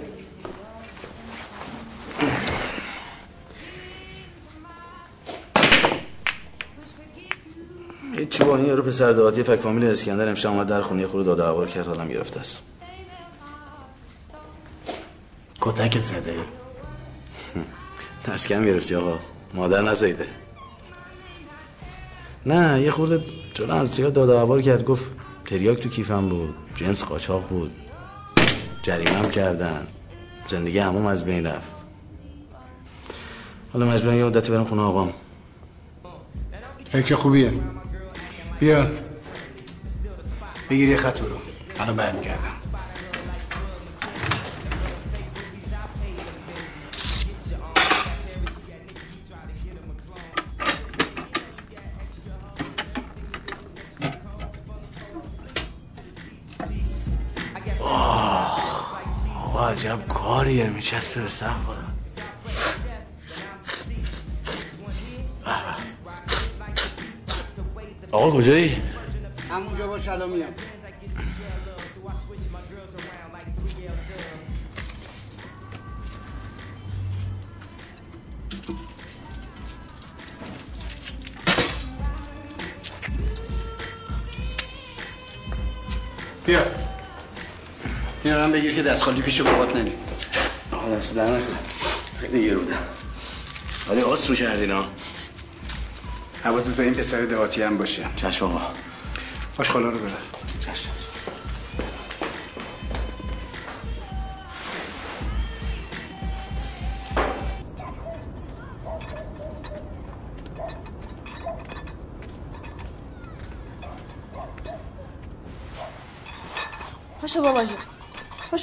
[8.16, 11.40] هیچ با این یارو پسر دعاتی فک فامیل اسکندر امشب اومد در خونه خود داد
[11.40, 12.62] هوار کرد حالم گرفته است.
[15.60, 16.34] کتکت زده.
[18.28, 19.18] دست کم گرفتی آقا.
[19.54, 20.26] مادر نزایده
[22.46, 25.04] نه یه خورده جلو همسیگاه داد و هوار کرد گفت
[25.44, 27.70] تریاک تو کیفم بود جنس قاچاق بود
[28.82, 29.86] جریمم کردن
[30.48, 31.72] زندگی همون از بین رفت.
[33.72, 35.12] حالا مجبورم یه مدتی برم خونه آقام.
[36.84, 37.52] فکر خوبیه.
[38.60, 38.86] بیا.
[40.70, 41.36] بگیر یه خط برو.
[41.78, 42.63] الان برمیگردم.
[59.74, 61.94] عجب کاریه میچسبه به سخت خودم
[68.12, 68.82] آقا کجایی؟
[69.50, 70.54] همونجا باش الان میام.
[86.46, 86.83] بیا.
[88.24, 89.92] این رو هم بگیر که دست خالی پیش بابات نری
[90.72, 91.56] آقا دست در نکنه.
[92.20, 92.78] خیلی گیر بودم
[93.90, 94.86] ولی آس رو کردین ها
[96.44, 98.06] حواست به این پسر دهاتی هم باشه.
[98.16, 98.60] چشم آقا.
[99.58, 100.12] آشخالا رو بره
[100.60, 100.90] چشم.
[117.20, 117.93] پاشو بابا جون.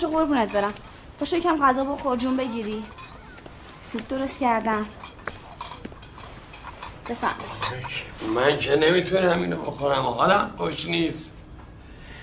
[0.02, 0.74] پاشو قربونت برم.
[1.20, 2.84] پاشو یکم غذا بخور جون بگیری.
[3.82, 4.86] سیب درست کردم.
[7.10, 7.36] بفهم
[8.36, 10.04] من که نمی‌تونم اینو بخورم.
[10.04, 11.38] حالم خوش نیست.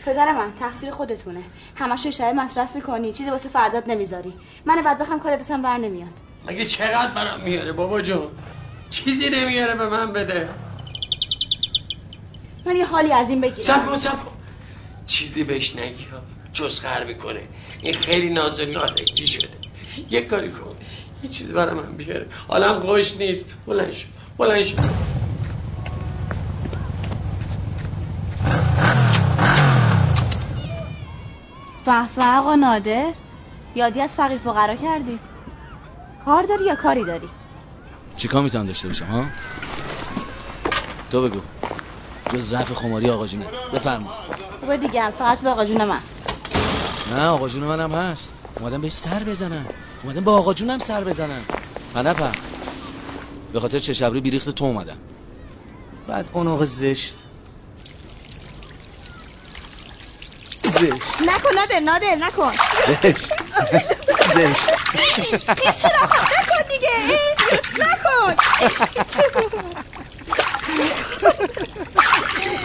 [0.04, 1.42] پدر من تقصیر خودتونه.
[1.74, 3.12] همشو شب مصرف می‌کنی.
[3.12, 4.34] چیزی واسه فرداد نمی‌ذاری.
[4.64, 6.12] من بعد بخم کار دستم بر نمیاد.
[6.46, 8.28] مگه چقدر برام میاره بابا جون؟
[8.90, 10.48] چیزی نمیاره به من بده.
[12.66, 13.96] من یه حالی از این بگیرم.
[13.96, 14.16] سب
[15.06, 16.06] چیزی بهش نگی.
[16.48, 16.68] ها.
[16.68, 17.40] جز خر می‌کنه
[17.80, 19.48] این خیلی نازل نارنجی شده.
[20.10, 20.76] یه کاری کن.
[21.22, 22.26] یه چیزی برای من بیاره.
[22.48, 23.44] حالم خوش نیست.
[23.66, 24.06] بلند شو.
[24.38, 24.76] بلند شو.
[32.16, 33.12] به آقا نادر.
[33.74, 35.18] یادی از فقیر فقرا کردی؟
[36.24, 37.28] کار داری یا کاری داری؟
[38.16, 39.24] چیکار می‌تونم داشته باشم ها؟
[41.10, 41.40] تو بگو.
[42.32, 43.46] جز رفع خماری آقا جونه.
[43.74, 44.10] بفرما.
[44.60, 45.98] خوبه دیگه فقط آقا جون من.
[47.10, 48.32] نه آقا جون منم هست.
[48.60, 49.66] اومدم بهش سر بزنم.
[50.02, 51.44] اومدم با آقا جونم سر بزنم.
[51.94, 52.32] پنپم
[53.52, 54.96] به خاطر چه شبری بیریخت تو اومدم.
[56.08, 57.14] بعد اون آقا زشت.
[60.64, 60.92] زشت.
[61.26, 62.52] نکن نادر نادر نکن.
[63.02, 63.32] زشت.
[64.34, 64.68] زشت.
[65.64, 66.88] هیچ چرا نکن دیگه.
[67.08, 68.34] ای، نکن.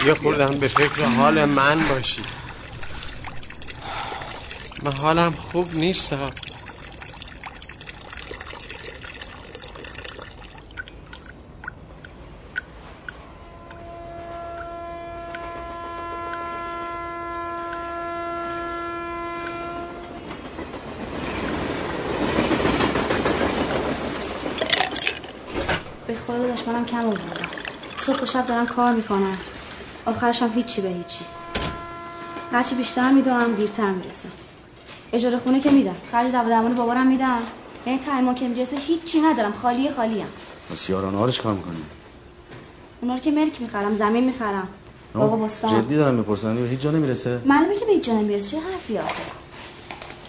[0.06, 2.22] یه خوردم به فکر حال من باشی.
[4.84, 6.14] من حالم خوب نیست.
[26.06, 27.48] به خدا داشت منم کم آوردم
[27.96, 29.38] صبح و شب دارم کار می‌کنم.
[30.04, 31.24] آخرش هم هیچی به هیچی.
[32.52, 34.28] هرچی بیشتر می‌دونم دیرتر می‌رسم.
[35.14, 37.38] اجاره خونه که میدم خرج درمان بابارم میدم
[37.86, 39.52] یعنی تایما که می‌رسه هیچی ندارم.
[39.52, 40.28] خالی خالی هم
[40.70, 41.82] بس یارانه ها رو چیکار می‌کنی؟
[43.00, 44.68] اونا رو که ملک می‌خرم زمین می‌خرم.
[45.14, 45.82] آقا بستان.
[45.82, 48.50] جدی دارم می‌پرسن هیچ جا نمی‌رسه؟ معلومه که به هیچ جا نمی‌رسه.
[48.50, 49.22] چه حرفی آخه؟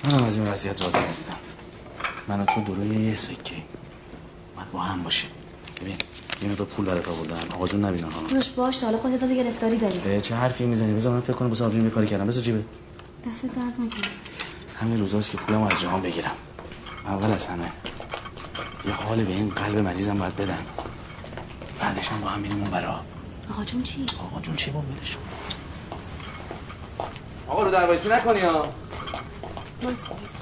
[0.03, 1.35] منم از این وضعیت راضی نیستم.
[2.27, 3.55] من و تو دروی یه سکه.
[4.55, 5.29] باید با هم باشیم.
[5.81, 5.95] ببین
[6.43, 9.77] یه مقدار پول برات آوردم آقا جون نبینن ها دوش باش حالا خودت ازت گرفتاری
[9.77, 10.21] داری.
[10.21, 12.27] چه حرفی می‌زنی؟ بذار من فکر کنم واسه آبجون یه کاری کردم.
[12.27, 12.63] بذار جیبه.
[13.31, 14.11] دست درد نکنه.
[14.81, 16.31] همین روزاست که پولمو از جهان بگیرم.
[17.05, 17.71] اول از همه.
[18.85, 20.65] یه حال به این قلب مریضم باید بدم.
[21.79, 22.99] بعدش هم با هم میریم اون برا.
[23.51, 25.21] آقا جون چی؟ آقا جون چه با ولشون
[27.47, 28.67] آقا رو در وایسی نکنی ها.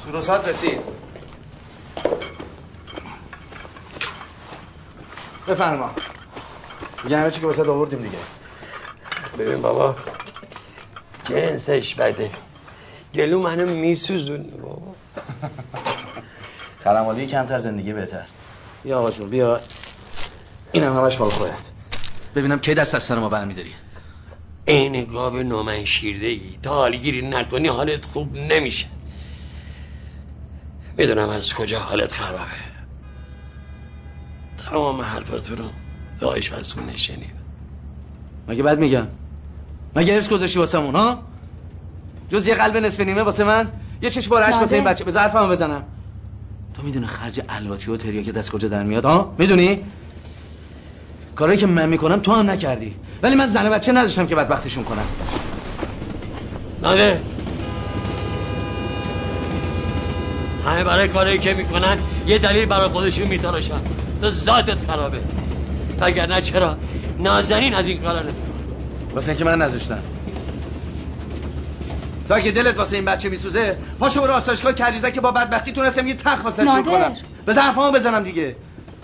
[0.04, 0.82] سوروسات رسید.
[5.48, 5.92] بفرما.
[7.04, 8.18] دیگه همه چی که واسه آوردیم دیگه.
[9.40, 9.96] ببین بابا
[11.24, 12.32] جنسش بده.
[13.16, 14.96] گلو منو میسوزون بابا.
[16.84, 18.26] خرمالی کمتر زندگی بهتر.
[18.84, 19.60] بیا آقا جون بیا.
[20.72, 21.54] اینم همش مال خودت.
[22.36, 23.72] ببینم کی دست از سر ما برمیداری؟
[24.66, 28.86] این گاو نومن شیرده ای تا حالگیری نکنی حالت خوب نمیشه.
[30.98, 32.74] می‌دونم از کجا حالت خرابه.
[34.58, 35.66] تمام حرفاتون رو
[36.20, 37.34] دایش مسئول شنید
[38.48, 39.08] مگه بد میگم
[39.96, 41.24] مگه ارس گذاشتی واسمون ها؟
[42.34, 43.68] جز یه قلب نصف نیمه واسه من؟
[44.02, 45.04] یه چشم بار عشق واسه این بچه.
[45.04, 45.84] بذار حرفمو بزنم.
[46.74, 49.80] تو می‌دونه خرج الواتی و تریاک دست کجا در میاد ها می‌دونی؟
[51.36, 52.96] کارایی که من می‌کنم تو هم نکردی.
[53.24, 55.06] ولی من زن بچه نداشتم که بدبختشون کنم.
[56.82, 57.22] ناده
[60.66, 63.82] همه برای کاری که می‌کنن یه دلیل برای خودشون میتراشن.
[64.22, 65.20] تو ذاتت خرابه.
[66.00, 66.78] وگرنه چرا؟
[67.20, 69.14] نازنین از این کارا نمی‌کنه.
[69.16, 70.00] واسه اینکه من نذاشتم.
[72.30, 76.08] تا اگه دلت واسه این بچه میسوزه؟ پاشو برو آسایشگاه کریزه که با بدبختی تونستم
[76.08, 76.82] یه تخت واسه جور.
[76.82, 77.16] کنم.
[77.46, 78.56] به حرفامو بزنم دیگه.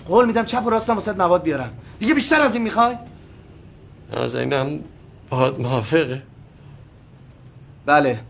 [0.08, 1.72] قول میدم چپ و راستم واسه مواد بیارم.
[1.98, 2.96] دیگه بیشتر از این می‌خوای؟
[4.12, 4.80] نازنینم
[5.30, 6.22] باید موافقه.
[7.86, 8.20] بله.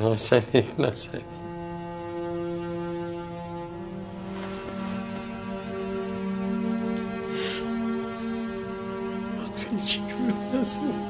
[0.00, 1.22] نازنین نازنین
[9.86, 11.09] چی بود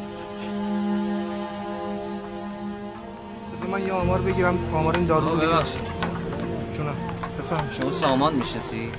[3.70, 5.64] من یه آمار بگیرم آمار این دارو رو بگیرم
[6.72, 6.96] جونم.
[7.38, 7.70] بفهم.
[7.70, 8.92] شما سامان می‌شناسی؟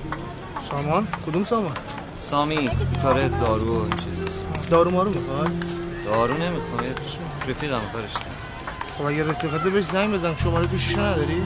[0.70, 1.72] سامان؟ کدوم سامان؟
[2.18, 2.70] سامی
[3.02, 5.50] کار دارو و این چیزاست دارو مارو می‌خوای؟
[6.04, 6.94] دارو نمی‌خوام یه
[7.48, 8.14] رفیقم کارش.
[8.98, 11.42] خب اگه رفیقته بهش زنگ بزن شماره گوشیشو نداری؟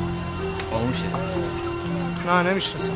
[0.71, 1.05] خاموشه.
[2.27, 2.93] نه نمی‌شناسم.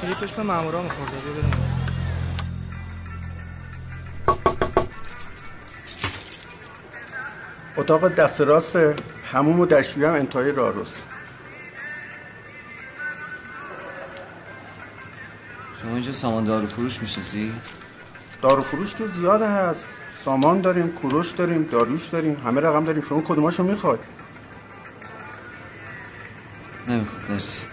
[0.00, 1.75] تریپش به مامورا میخورده بیا بریم.
[7.76, 8.78] اتاق دست راست
[9.32, 11.04] هموم و دشویی هم انتهای راروست
[15.82, 17.52] شما اینجا سامان دارو فروش می‌شناسی؟
[18.42, 19.88] دارو فروش که زیاده هست.
[20.24, 23.02] سامان داریم کوروش داریم داریوش داریم همه رقم داریم.
[23.02, 23.98] شما کدوماشو می‌خوای؟
[26.88, 27.66] نمی‌خواد مرسی.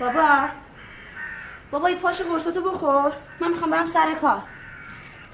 [0.00, 0.48] بابا.
[1.70, 3.12] بابا این پاشو قرصاتو بخور.
[3.40, 4.42] من می‌خوام برم سر کار.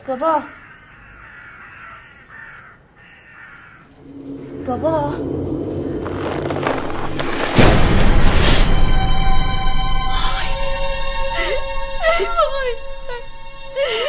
[0.06, 0.42] بابا.
[4.66, 5.14] بابا.
[12.18, 12.74] ای وای
[13.76, 14.06] ای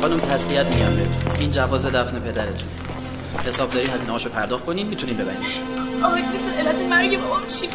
[0.00, 1.32] خانم تسلیت میگم بهتون.
[1.40, 2.68] این جواز دفن پدرتون
[3.46, 5.38] حسابداری هزینه هاشو پرداخت کنین می‌تونین ببرین.
[6.04, 7.68] آقای دکتر علت مرگ بابام چی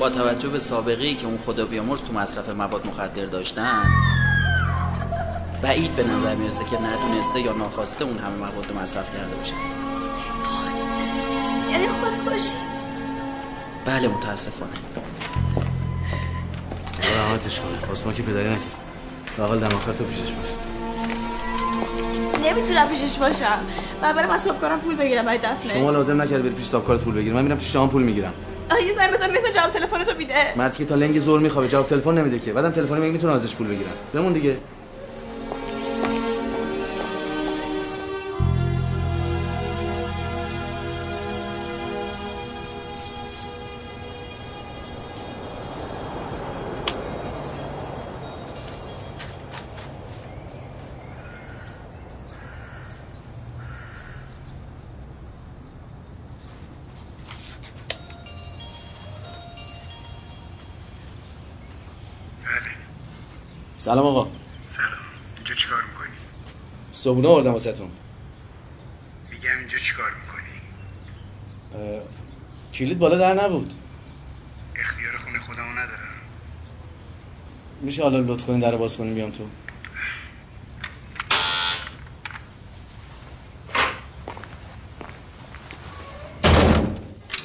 [0.00, 3.82] با توجه به سابقه ای که اون خدا بیامرز تو مصرف مواد مخدر داشتن.
[5.62, 9.52] بعید به نظر می‌رسه که ندونسته یا ناخواسته اون همه مواد رو مصرف کرده باشه.
[11.70, 12.56] یعنی خودکشی
[13.84, 14.72] بله متاسفانه.
[17.16, 18.60] راحتش کنه واسه ما که پدری نکرد
[19.38, 20.75] لاقل دم آخر تو پیشش باش.
[22.46, 23.58] نمی‌تونم پیشش باشم.
[24.02, 25.72] و برم از صبح پول بگیرم برای دفنش.
[25.72, 28.32] شما لازم نکرد بری پیش صاحب پول بگیری من میرم پیش شما پول می‌گیرم.
[28.70, 30.34] آه، یه زنگ بزن مثل جواب تلفن تو میده.
[30.56, 31.68] مردی که تا لنگ زور میخوابه.
[31.68, 32.52] جواب تلفن نمیده که.
[32.52, 33.90] بعدم تلفنی میگه می‌تونه ازش پول بگیرم.
[34.14, 34.56] بمون دیگه.
[63.86, 64.28] سلام آقا.
[64.68, 64.88] سلام.
[65.36, 66.16] اینجا چیکار می‌کنی؟
[66.92, 67.90] صبونه آوردم واسهتون.
[69.30, 70.60] میگم اینجا چیکار می‌کنی؟
[71.74, 72.02] اه،
[72.74, 73.74] کلید بالا در نبود.
[74.76, 76.14] اختیار خونه خودمو ندارم.
[77.80, 79.44] میشه حالا لطف کنین در باز کنین بیام تو.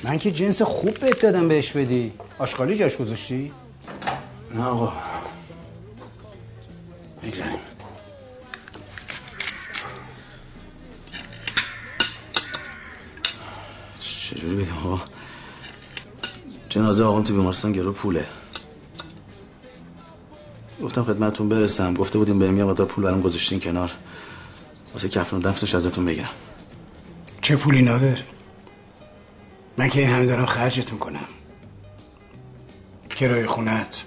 [0.03, 2.13] من که جنس خوب بهت دادم بهش بدی.
[2.37, 3.51] آشغالی جاش گذاشتی؟
[4.55, 5.10] نه آقا.
[16.91, 18.25] جنازه آقام تو بیمارستان گرو پوله.
[20.81, 21.93] گفتم خدمتتون برسم.
[21.93, 23.91] گفته بودیم بریم یه مقدار پول برام گذاشتین کنار.
[24.93, 26.29] واسه کفن و دفنش ازتون بگیرم
[27.41, 28.19] چه پولی نادر؟
[29.77, 31.27] من که این همه دارم خرجت می‌کنم
[33.09, 34.03] کرایه خونت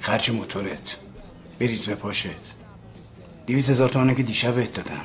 [0.00, 0.96] خرج موتورت
[1.58, 2.26] بریز به پاشت.
[3.46, 5.04] دیویز هزار تومنه که دیشب بهت دادم.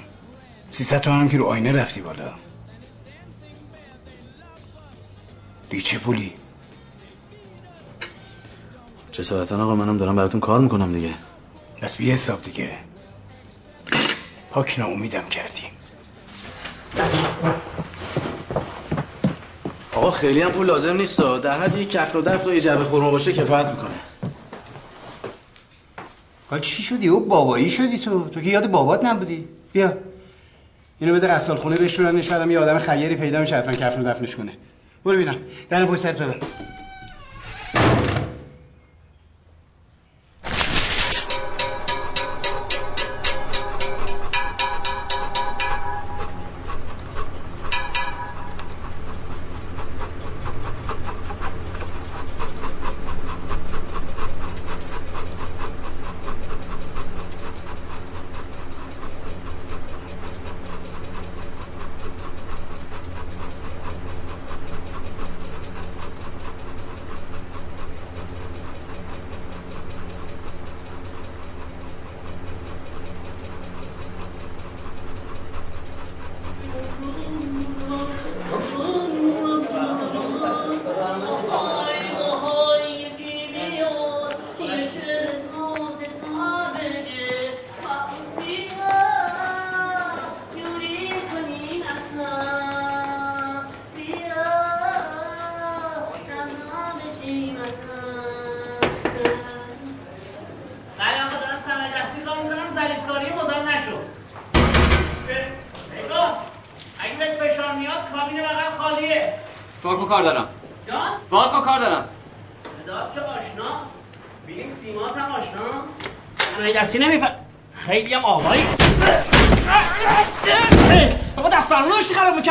[0.72, 2.34] سیصد تومن که رو آینه رفتی بالا.
[5.70, 6.34] دیگه چه پولی؟
[9.18, 11.14] جسارتا آقا منم دارم براتون کار می‌کنم دیگه.
[11.82, 12.72] پس بی حساب دیگه.
[14.52, 15.62] پاک امیدم کردی.
[19.94, 22.84] آقا خیلی هم پول لازم نیست در حد یک کفن و دفت و یه جعبه
[22.84, 23.90] خورما باشه کفایت می‌کنه.
[26.50, 28.30] حال چی شدی؟ او بابایی شدی تو.
[28.30, 29.48] تو که یاد بابات نبودی.
[29.74, 29.94] بیا.
[31.00, 34.36] اینو بده غسال خونه بشورنش بعدم یه آدم خیری پیدا میشه حتما کفن و دفنش
[34.36, 34.52] کنه.
[35.06, 35.36] برو ببینم
[35.70, 36.40] در پشت سرت ببر.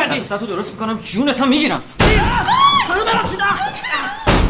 [0.01, 1.83] می‌کردی دستتو درست می‌کنم جونتو می‌گیرم.
[2.87, 3.39] خانم ببخشید.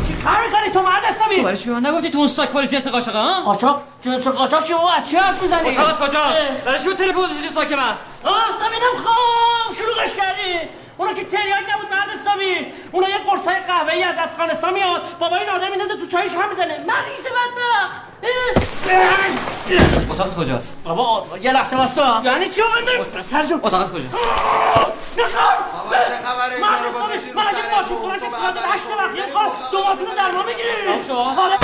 [0.07, 2.49] چی کار می‌کنی تو مرد حسابی؟ تو برای چی به من نگفتی تو اون ساک
[2.49, 6.51] پاری جنس قاچاقه ها؟ قاچاق جنس قاچاق چی بابا از چی حرف می‌زنی؟ قاچاقت کجاست؟
[6.65, 10.69] برای چی تلفن گذاشتی ساک من؟ آه زمینم خواه شلوغش کردی.
[10.97, 12.73] اونا که تریاک نبود مرد حسابی.
[12.91, 15.01] اونا یه قرصای قهوه ای از افغانستان میاد.
[15.19, 16.77] بابای نادر میندازه تو چایش هم می‌زنه.
[16.77, 18.07] مریض بدبخت.
[20.11, 22.01] اتاقت کجاست؟ بابا یه لحظه واسه.
[22.23, 23.59] یعنی چی بنده سر جون.
[23.63, 24.17] اتاقت کجاست؟
[25.23, 25.57] نخواه!
[26.07, 27.97] چه خبره؟ مرد اینجا رو حسابی گذاشتین من اگه پول.
[27.97, 29.33] کنم که ساعت هشت وقت.
[29.33, 31.13] کار دوماتون رو درمان بگیری شو.
[31.13, 31.55] حالا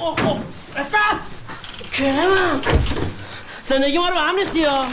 [0.00, 0.40] اوه اوه
[0.76, 1.16] رسد
[1.98, 2.60] کنه من؟
[3.64, 4.84] زندگی ما رو به هم ریختی ها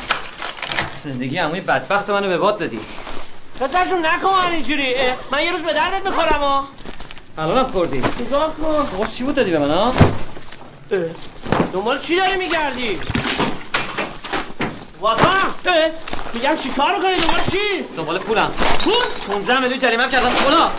[0.94, 2.80] زندگی عموی بدبخت منو به باد دادی.
[3.60, 4.96] پسر جون نکن اینجوری.
[5.32, 6.68] من یه روز به دردت می‌خورم ها.
[7.38, 9.94] الانم خوردی؟ نگاه کن؟ باز چی بود دادی به من ها؟
[11.74, 13.00] دنبال چی داری میگردی؟
[15.02, 15.28] واقعا
[15.66, 15.89] اه،
[16.34, 18.51] میگم چی کار کنی دنبال چی دنبال پولم.
[18.84, 20.29] پول؟ 15 میلیون جریمه کردم.
[20.29, 20.71] خدا اه،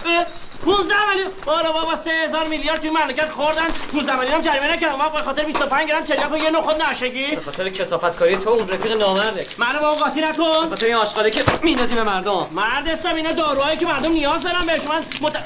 [0.64, 1.30] 15 میلیون.
[1.46, 3.66] بالا بابا 3000 میلیارد توی مملکت خوردن.
[3.92, 4.96] 15 میلیون هم جریمه نکردم.
[4.96, 8.50] ما به خاطر 25 گرم تریاک و یه نخود نشگی به خاطر کسافت کاری تو
[8.50, 9.46] اون رفیق نامرده.
[9.58, 10.62] منو با اون قاطی نکن.
[10.62, 12.46] به خاطر این آشغالی که میندازی به مردم.
[12.52, 15.36] مرد هستم اینا داروهایی که مردم نیاز دارن بهش من مت...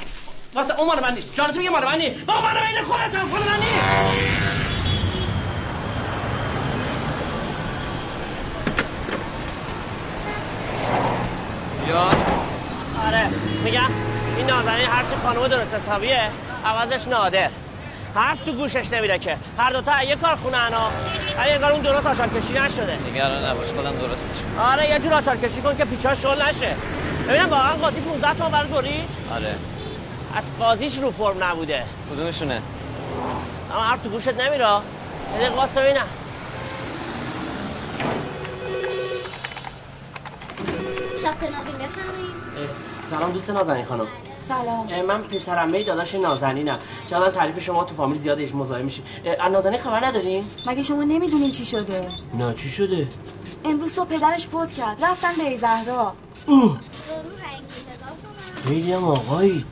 [0.55, 1.37] واسه اون مال من نیست.
[1.37, 2.19] جانت میگه مال من نیست.
[2.19, 4.66] بابا مال بین خودت هم مال من نیست.
[11.89, 12.01] یا؟
[13.07, 13.27] آره
[13.65, 13.91] میگم
[14.37, 16.21] این نازنین هرچی خانومه درست حسابیه
[16.65, 17.51] عوضش نادر
[18.15, 19.37] حرف تو گوشش نمیره که.
[19.59, 20.91] هر دوتا یه کار خونه انا.
[21.39, 22.99] ولی انگار اون درست آچار کشی نشده.
[23.13, 24.37] نگران نباش خودم درستش.
[24.73, 26.75] آره یه جور آچار کشی کن که پیچا شل نشه.
[27.29, 29.55] ببینم واقعا قاضی 15 تومن برای گوری آره.
[30.37, 31.83] از قاضیش رو فرم نبوده.
[32.13, 32.63] کدومشونه؟
[33.75, 34.69] اما حرف تو گوشت نمیره.
[34.69, 36.07] یه دقیقه واسه ببینم.
[41.33, 42.37] بفرمایید.
[43.11, 44.07] سلام دوست نازنین خانم.
[44.41, 45.05] سلام.
[45.05, 46.79] من پسرمه داداش نازنینم.
[47.11, 51.03] چقدر تعریف شما تو فامیل زیادش مزاحم میشیم اه، از نازنین خبر نداریم مگه شما
[51.03, 52.09] نمی‌دونین چی شده؟
[52.39, 53.09] نه چی شده؟
[53.65, 55.05] امروز صبح پدرش فوت کرد.
[55.05, 56.13] رفتن به زهرا.
[56.47, 56.79] اوه.
[58.65, 59.65] خیلی هم آقایی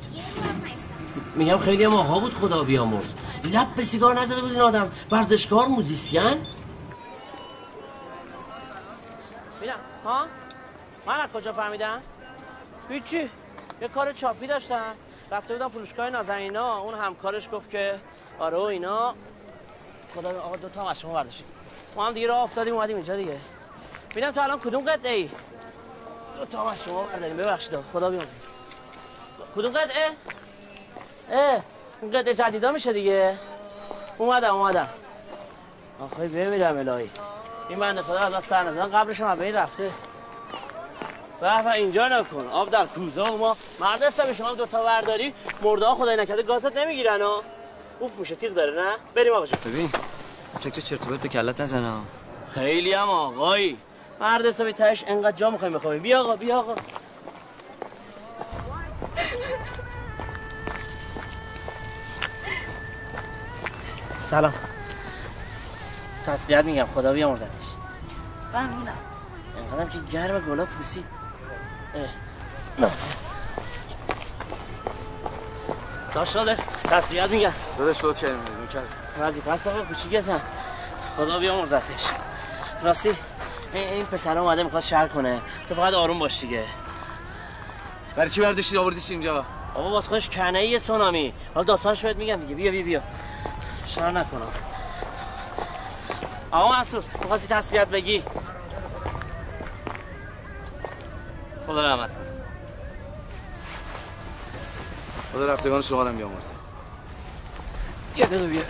[1.34, 3.04] میگم خیلی هم آقا بود خدا بیامرز.
[3.52, 4.90] لب به سیگار نزده بود این آدم.
[5.10, 6.22] ورزشکار موزیسین؟
[9.56, 10.26] ببینم ها؟
[11.06, 12.02] من از کجا فهمیدم؟
[12.88, 13.30] هیچی.
[13.80, 14.92] یه کار چاپی داشتن
[15.30, 16.78] رفته بودم فروشگاه نازنینا.
[16.78, 17.94] اون همکارش گفت که
[18.38, 19.14] آره و اینا.
[20.14, 21.46] خدا آقا دو تا از شما برداشتیم.
[21.96, 23.40] ما هم دیگه راه افتادیم اومدیم اینجا دیگه.
[24.10, 25.30] ببینم تو الان کدوم قطعه ای
[26.38, 27.36] دو تا از شما برداریم.
[27.36, 28.28] ببخشید خدا بیامرز.
[29.56, 30.10] کدوم قطعه؟
[31.30, 31.60] اه
[32.02, 33.38] این قطعه جدیدا میشه دیگه.
[34.18, 34.88] اومدم اومدم.
[36.00, 37.10] آخه بمیرم الهی.
[37.68, 39.90] این بنده خدا از سر نزدن قبلش هم به رفته.
[41.44, 42.46] به اینجا نکن.
[42.46, 43.56] آب در کوزه و ما.
[43.80, 45.34] مرد هستم شما دوتا برداری.
[45.62, 47.42] مرده ها خدای نکرده گازت نمی‌گیرن ها.
[48.00, 49.90] اوف میشه تیغ داره نه؟ بریم آقا ببین
[50.60, 52.06] فکر چرت و پرت به کلت نزنم.
[52.54, 53.78] خیلی هم آقایی.
[54.20, 56.02] مرد حسابی تش انقدر جا می‌خوایم بخوابیم.
[56.02, 56.74] بیا آقا بیا آقا.
[64.20, 64.54] سلام.
[66.26, 67.48] تسلیت میگم خدا بیامرزتش
[68.54, 68.98] ممنونم.
[69.56, 71.13] اینقدرم که گرم گلا پوسی اه.
[72.78, 72.90] نه.
[76.14, 77.52] داشت شده تسلیت میگم.
[77.78, 78.82] داداش لطف کردیم نوکرت
[79.20, 80.40] وظیفه است آقا کوچیکتم
[81.16, 82.04] خدا بیامرزتش
[82.82, 83.08] راستی
[83.74, 85.40] این, این پسر اومده می‌خواد شهر کنه.
[85.68, 86.64] تو فقط آروم باش دیگه.
[88.16, 89.44] برای چی برداشتی؟ آوردیش اینجا.
[89.74, 91.34] بابا باز خودش کنه یه سونامی.
[91.54, 92.54] حالا داستانش بهت میگم دیگه.
[92.54, 93.02] بیا بیا بیا.
[93.86, 94.48] شهر نکنم.
[96.50, 98.22] آقا منصور می‌خواستی تسلیت بگی؟
[101.66, 102.26] خدا رحمت کنه.
[105.32, 106.52] خدا رفتگان شما رو هم بیامرزه.
[108.16, 108.62] یه دقیقه بیا.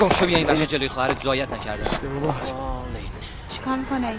[0.00, 1.84] گم شو بیا این بچه جلوی خواهرت زایت نکرده.
[3.50, 4.14] چیکار می‌کنه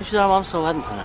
[0.00, 1.04] میشه دارم با هم صحبت می‌کنم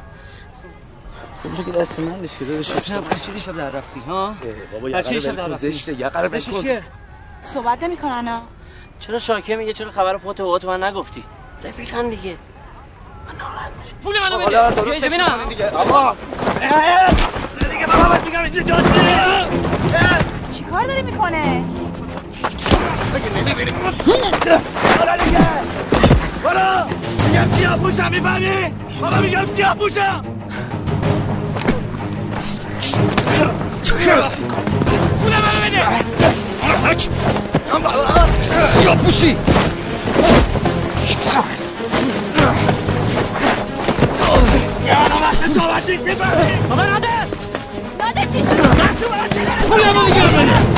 [1.58, 4.36] تو که دست من نیست که بچه چی دیشب در رفتی ها؟
[4.74, 5.72] بابا یه قرار در بکن رفتی.
[5.72, 6.84] زشته یه قرار بکن چیه؟
[7.44, 8.42] صحبت نمی‌کنن ها؟
[9.00, 11.24] چرا شاکه میگه؟ چرا خبر فوت بابات من نگفتی؟
[11.64, 12.38] رفیقن دیگه.
[14.04, 15.50] پول منو بده اینجا ببینم.
[15.50, 16.16] دیگه آقا
[17.72, 18.90] دیگه بابا بهت میگم اینجا جاست
[20.58, 21.64] چیکار داری می‌کنه
[25.00, 25.40] برو دیگه
[26.44, 26.86] برو
[27.28, 30.26] میگم سیاه پوشم می‌فهمی بابا میگم سیاه پوشم
[35.22, 35.82] پول منو بده
[38.80, 39.38] سیاه پوشی
[45.22, 47.28] وقت صحبت نیست می‌فهمی بابا نادر
[48.00, 48.50] نادر چی شد
[49.70, 50.74] پول منو دیگه بده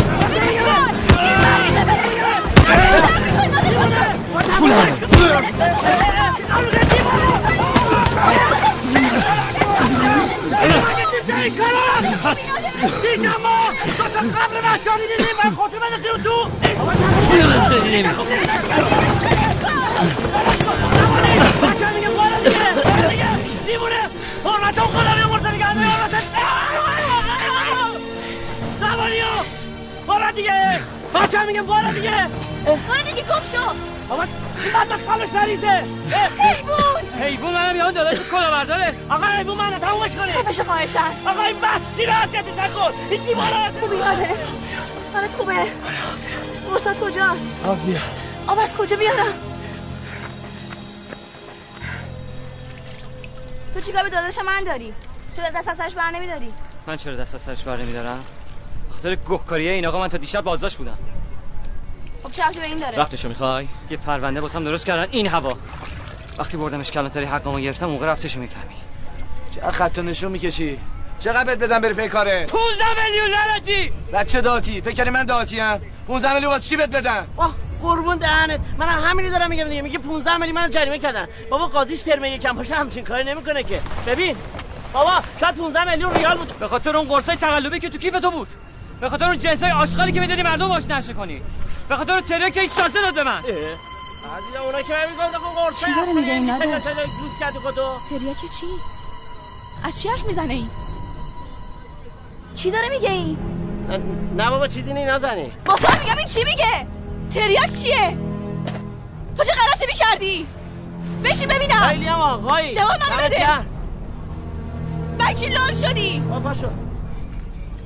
[13.02, 13.72] دیشب ما
[16.24, 16.50] دو
[23.66, 24.10] دیوونه
[24.46, 26.26] حرمت اون خدا میامرزه میگه همه حرمت ها
[30.08, 30.80] بالا دیگه
[31.14, 32.12] بچه میگه بالا دیگه
[32.66, 33.74] برو دیگه گم شو
[34.10, 35.84] بابا این بدبخت قبلش مریضه
[36.40, 41.44] حیوان حیوان منم یاد داداش کلا برداره آقا حیوان منم تمومش کنی خفش خواهشن آقا
[41.44, 44.28] این وحشی رو اذیتش نکن این دیوانه خوبی نادر
[45.14, 45.54] حالت خوبه
[46.72, 48.00] مرساد کجاست آب بیا
[48.48, 49.34] آب از کجا بیارم
[53.76, 54.94] تو چیکار به داداش من داری؟
[55.36, 56.54] تو دست از سرش بر نمیداری؟
[56.88, 58.26] من چرا دست از سرش بر نمیدارم؟
[58.92, 60.98] خاطر گهکاریه این آقا من تا دیشب بازداشت بودم.
[62.24, 65.58] خب چه به این داره؟ ربطشو می‌خوای؟ یه پرونده واسم درست کردن این هوا.
[66.38, 68.76] وقتی بردمش کلانتری حقمو گرفتم موقع ربطشو می‌فهمی.
[69.56, 70.80] چه خط نشون می‌کشی؟
[71.20, 75.82] چقدر بهت بدم بری پی کاره؟ 15 میلیون لعنتی بچه داتی فکر من داتی ام؟
[76.08, 77.28] 15 میلیون واسه چی بهت بدم؟
[77.86, 78.60] قربون دهنت.
[78.78, 79.82] منم همینی دارم میگم دیگه.
[79.82, 81.28] میگه 15 میلیون منو جریمه کردن.
[81.50, 83.82] بابا قاضیش ترمه یکم باشه همچین کاری نمی‌کنه که.
[84.08, 84.36] ببین.
[84.94, 86.60] بابا شاید 15 میلیون ریال بود.
[86.60, 88.48] به خاطر اون قرصای تقلبی که تو کیف تو بود.
[89.02, 91.42] به خاطر اون جنسای آشغالی که می‌دادی مردم باش نشه کنی.
[91.90, 93.38] به خاطر اون تریاک که هیچ شانسه داد به من.
[93.38, 96.80] عزیزم اونا که میگن قرصه چی داره میگه این نادر؟
[98.10, 98.66] تریاک چی؟
[99.84, 100.70] از چی حرف می‌زنه این
[102.54, 103.38] چی داره میگه این
[104.38, 106.88] نه بابا چیزی نی نزنی با تو هم میگم این چی میگه؟
[107.32, 108.18] تریاک چیه؟
[109.38, 110.46] تو چه غلطی می‌کردی؟
[111.24, 111.88] بشین ببینم.
[111.90, 112.76] خیلی هم آقایی.
[112.76, 113.48] جواب منو بده.
[115.20, 116.68] بچی لال شدی؟ بابا شو.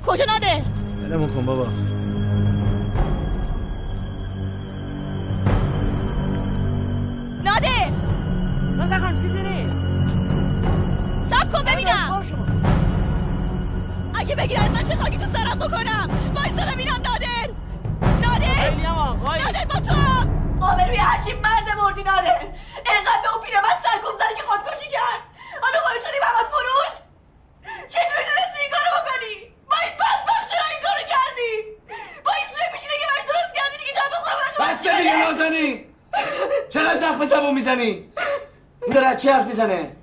[0.07, 0.63] کجا ناده؟
[1.03, 1.65] ولمون کن بابا.
[7.43, 7.91] ناده.
[8.79, 9.69] نزن چیزی نی
[11.29, 12.23] سب کن ببینم.
[14.13, 17.18] اگه بگیرن من چه خاکی تو سرم بکنم؟ وایسا ببینم نادر
[18.59, 19.95] نادر هم با تو!
[20.65, 22.41] آبروی هرچی مرد مردی نادر.
[22.85, 25.21] انقدر به اون پیرمرد سرکوب زدی که خودکشی کرد.
[25.61, 26.93] حالا خودت شدی مواد فروش؟
[27.89, 29.35] چجوری تونستی این کارو بکنی؟
[29.69, 31.53] با این بدبخت چرا این کارو کردی؟
[32.25, 35.85] با این سوی پیشینه که بهش درست کردی دیگه جنب خونه بس دیگه نازنی
[36.69, 37.91] چقدر زخم زبون می‌زنی؟
[38.85, 39.95] این داره از چی حرف می‌زنه؟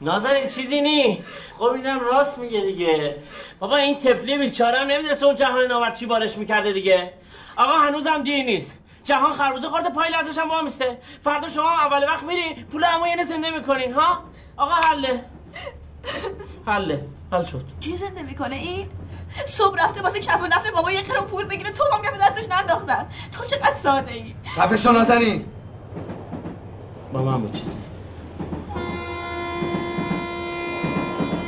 [0.00, 1.24] نازنین چیزی نی.
[1.60, 3.16] خب اینم راست میگه دیگه.
[3.58, 7.12] بابا این تفلی بیچاره هم نمی‌دونست اون جهان ناور چی بارش می‌کرده دیگه.
[7.56, 8.78] آقا هنوزم دیر نیست.
[9.04, 10.98] جهان خربوزه خورده پای لرزش هم وامیسته.
[11.24, 14.24] فردا شما هم اول وقت میری پول همو یه زنده می‌کنین ها؟
[14.56, 15.24] آقا حله
[16.66, 17.64] حله حل شد.
[17.80, 18.88] کی زنده می‌کنه این؟
[19.46, 22.50] صبح رفته واسه کف و نفر بابا یه قرون پول بگیره تو هم کف دستش
[22.50, 23.08] ننداختن.
[23.32, 25.44] تو چقدر ساده ای خفه شو نازنین
[27.12, 27.58] با من بود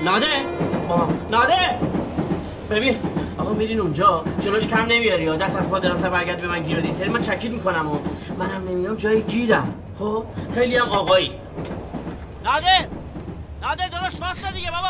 [0.05, 0.27] ناده.
[0.89, 1.09] بابا.
[1.31, 1.79] ناده.
[2.71, 2.97] ببین
[3.39, 4.25] آقا میرین اونجا.
[4.41, 5.25] جلوش کم نمیاری.
[5.25, 7.99] یا دست از پا دراسه برگرد به من گیر دین سری من چکیت می‌کنم و
[8.39, 9.75] منم نمیام جای گیرم.
[9.99, 10.25] خب؟
[10.55, 11.33] خیلی هم آقایی.
[12.45, 12.89] ناده.
[13.63, 14.89] ناده درست واسه دیگه بابا.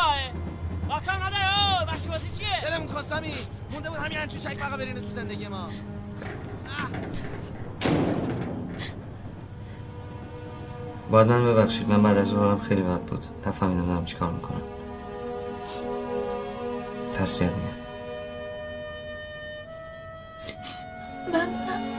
[0.89, 1.81] واکن ناده.
[1.81, 3.31] او بخش بازی چیه؟ دلم خواستمی
[3.71, 5.69] مونده بود همین انچو چک فقط برینه تو زندگی ما.
[11.11, 13.25] باید من ببخشید من بعد از ظهرم خیلی بد بود.
[13.47, 14.61] نفهمیدم دارم چیکار می‌کنم.
[17.13, 17.83] تسلیت میگم
[21.27, 21.92] ممنونم اینجا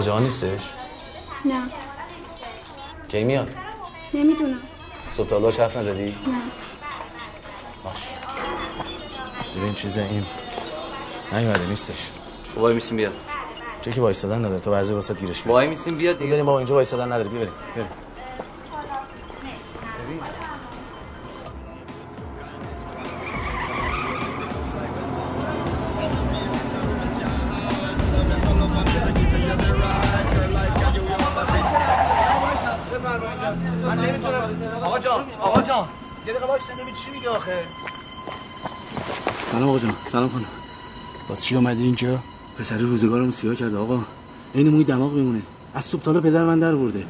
[0.00, 0.60] جان نیستش؟
[1.44, 1.62] نه.
[3.08, 3.50] کی میاد؟
[4.14, 4.60] نمی‌دونم.
[5.16, 6.42] صبح تا حرف نزدی؟ نه.
[9.56, 10.26] ببین چیز این.
[11.32, 12.10] نیومده نیستش.
[12.54, 13.12] خب وای میسیم بیاد.
[13.82, 16.32] چه که وایسادن نداره تو بعضی واسط گیرش وای میسیم بیاد دیگه.
[16.32, 17.88] بریم بابا اینجا وایسادن نداره بیا بریم بریم.
[40.12, 40.44] سلام خانم.
[41.28, 42.18] باز چی اومدی اینجا؟
[42.58, 44.00] پسر روزگارم سیاه کرده آقا.
[44.54, 45.42] این موی دماغ میمونه.
[45.74, 47.06] از صبح تا حالا پدر من در ورده.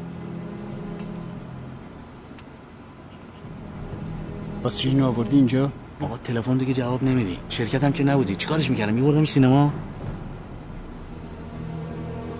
[4.62, 7.38] باز چی اینو آوردی اینجا؟ آقا تلفن دیگه جواب نمیدی.
[7.48, 8.36] شرکت هم که نبودی.
[8.36, 9.72] چیکارش می‌کردم؟ میبردم سینما؟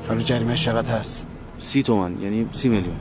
[0.09, 1.27] حالا جریمه چقدر هست؟
[1.61, 2.97] سی تومن یعنی سی میلیون.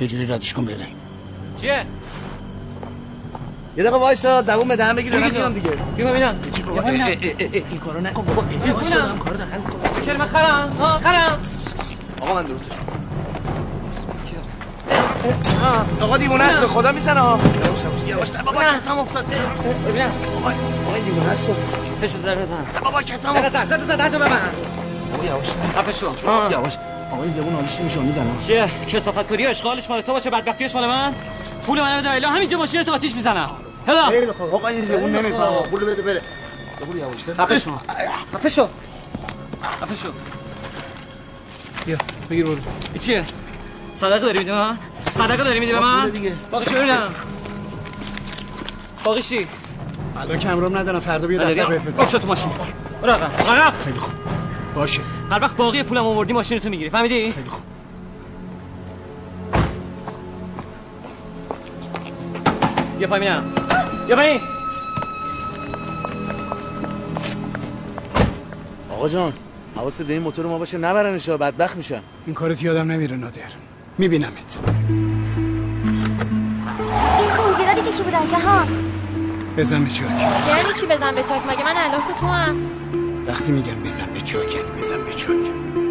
[0.00, 0.86] یه جوری ردش کن بره.
[1.60, 1.86] چیه؟
[3.76, 5.70] یه دقیقه وایسا زبون به دهن بگی دارم میام دیگه.
[5.96, 6.40] بیا ببینم.
[6.52, 8.42] چی بابا این کارو نکن بابا.
[8.42, 8.94] بیا وایسا.
[8.94, 9.50] دارم کار دارم
[10.06, 11.38] چرا من خرم؟ ها خرم.
[12.20, 12.72] آقا من درستش
[16.00, 17.20] آقا دیوونه است به خدا می‌زنه.
[17.20, 17.38] ها
[18.06, 19.26] یواش بابا کتم افتاد.
[19.88, 20.10] ببینم.
[20.36, 20.50] آقا
[20.86, 21.50] آقا این دیوونه است.
[22.00, 22.64] فشو زر بزن.
[22.84, 24.38] بابا کتم بزن زر بزن دهتو ببن
[25.12, 26.12] بابا یواش خفه شو
[26.50, 26.78] یواش
[27.12, 28.40] آقا این زبون آلیش نمیشه می‌زنه.
[28.46, 31.14] چیه؟ کسافت کاری اشغالش مال تو باشه بدبختیش مال من.
[31.66, 33.50] پول منو بده الا همینجا ماشین تو آتیش می‌زنم.
[33.86, 35.62] هلا خیلی بخواه آقا این زبون نمی‌فهمه.
[35.62, 36.22] پول بده بره.
[36.80, 37.24] بابا یواش.
[37.38, 37.70] خفه شو.
[38.34, 38.68] خفه شو.
[39.82, 40.12] خفه شو.
[41.86, 41.98] بیا
[42.30, 42.56] بگیر برو.
[43.00, 43.24] چیه؟
[43.94, 44.78] صدقه داری میدی من؟
[45.10, 46.12] صدقه داری میدی به من.
[46.50, 47.14] باقیشو ببینم.
[49.04, 49.46] باقیش چی؟
[50.20, 51.00] الان کمرام ندارم.
[51.00, 52.50] فردا بیا نداری؟ دفتر بفرست باب شو تو ماشین.
[53.02, 54.12] برو عقب خیلی خوب.
[54.74, 55.00] باشه.
[55.30, 56.90] هر وقت باقی پولم آوردی ماشین تو می‌گیری.
[56.90, 57.62] فهمیدی؟ خیلی خوب.
[63.02, 63.52] بیا پای میرم
[64.06, 64.40] بیا پایین
[68.90, 69.32] آقا جان
[69.76, 73.40] حواست به این موتور ما باشه نبرنش بدبخت میشن این کارت یادم نمیره نادر.
[73.98, 74.58] میبینمت.
[77.18, 78.68] این خونگیرا دیگه کی بودن جهان.
[79.56, 80.10] بزن به چاک.
[80.10, 82.56] یعنی چی بزن به چاک؟ مگه من علاف تو هم
[83.26, 85.81] وقتی میگم بزن به چاک یعنی بزن به چاک.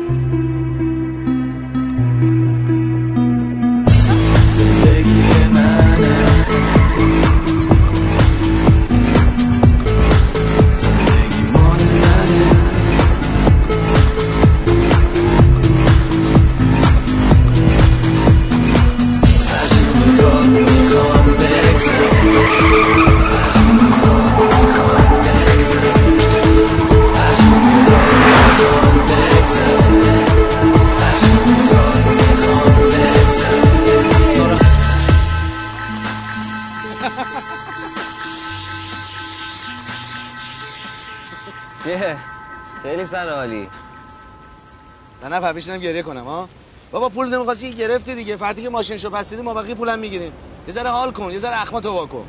[45.62, 46.50] پرمیشنم گریه کنم ها؟
[46.92, 48.38] بابا پول نمی‌خواستی؟ گرفتی دیگه.
[48.38, 50.32] فردی که ماشینشو پس دیدی ما بقیه پولم می‌گیریم.
[50.68, 52.26] یه ذره حال کن یه ذره اخماتو واکن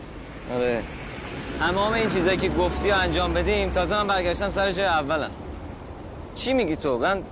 [0.54, 0.82] آره.
[1.58, 5.30] تمام این چیزایی که گفتی و انجام بدیم تازه من برگشتم سر جای اولم.
[6.34, 7.22] چی میگی تو؟ من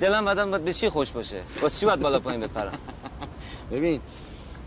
[0.00, 2.72] دلم بدم باید به چی خوش باشه؟ واسه چی باید بالا پایین بپرم؟
[3.72, 4.00] ببین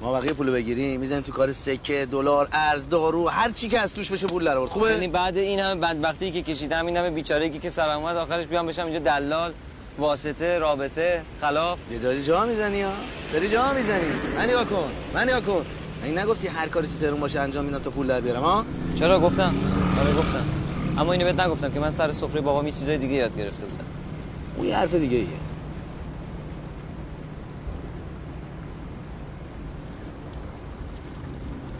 [0.01, 3.93] ما بقیه پولو بگیریم می‌زنیم تو کار سکه دلار ارز دارو هر چی که از
[3.93, 4.72] توش بشه پول در آورد.
[4.72, 8.45] خوبه؟ یعنی بعد این همه بدبختی که کشیدم این همه بیچارگی که سرم اومد آخرش
[8.45, 9.53] بیام بشم اینجا دلال.
[9.98, 11.80] واسطه رابطه خلاف.
[11.92, 12.92] یه جایی جا می‌زنی ها؟
[13.34, 14.06] داری جا می‌زنی.
[14.36, 15.66] من نگاه کن من نگاه کن.
[16.04, 18.66] این نگفتی هر کاری تو تهران باشه انجام میدم تا پول در بیارم ها؟
[18.96, 19.54] چرا؟ گفتم.
[20.02, 20.46] آره گفتم.
[20.98, 23.86] اما اینو بهت نگفتم که من سر سفره بابام یه چیزای دیگه یاد گرفته بودم.
[24.58, 25.28] اون یه حرف دیگه ایه.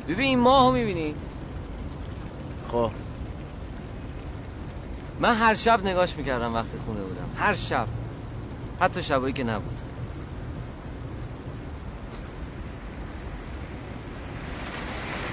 [0.08, 1.16] ببین این ماهو می‌بینی؟
[2.72, 2.92] خب.
[5.20, 7.30] من هر شب نگاش می‌کردم وقتی خونه بودم.
[7.38, 7.88] هر شب.
[8.82, 9.78] حتی شبایی که نبود.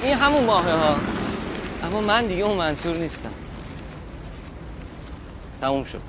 [0.02, 0.96] این همون ماهه ها.
[1.84, 3.32] اما من دیگه اون منصور نیستم.
[5.60, 6.00] تموم شد.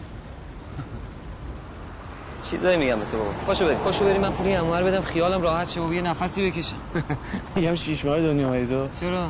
[2.51, 3.31] چیزایی میگم به تو بابا.
[3.31, 3.77] پاشو بریم.
[3.77, 4.21] پاشو بریم.
[4.21, 5.01] من پولی اموال بدم.
[5.01, 5.81] خیالم راحت شه.
[5.81, 6.75] و یه نفسی بکشم.
[7.55, 8.65] میگم شیش ماه دنیا
[8.99, 9.29] چرا؟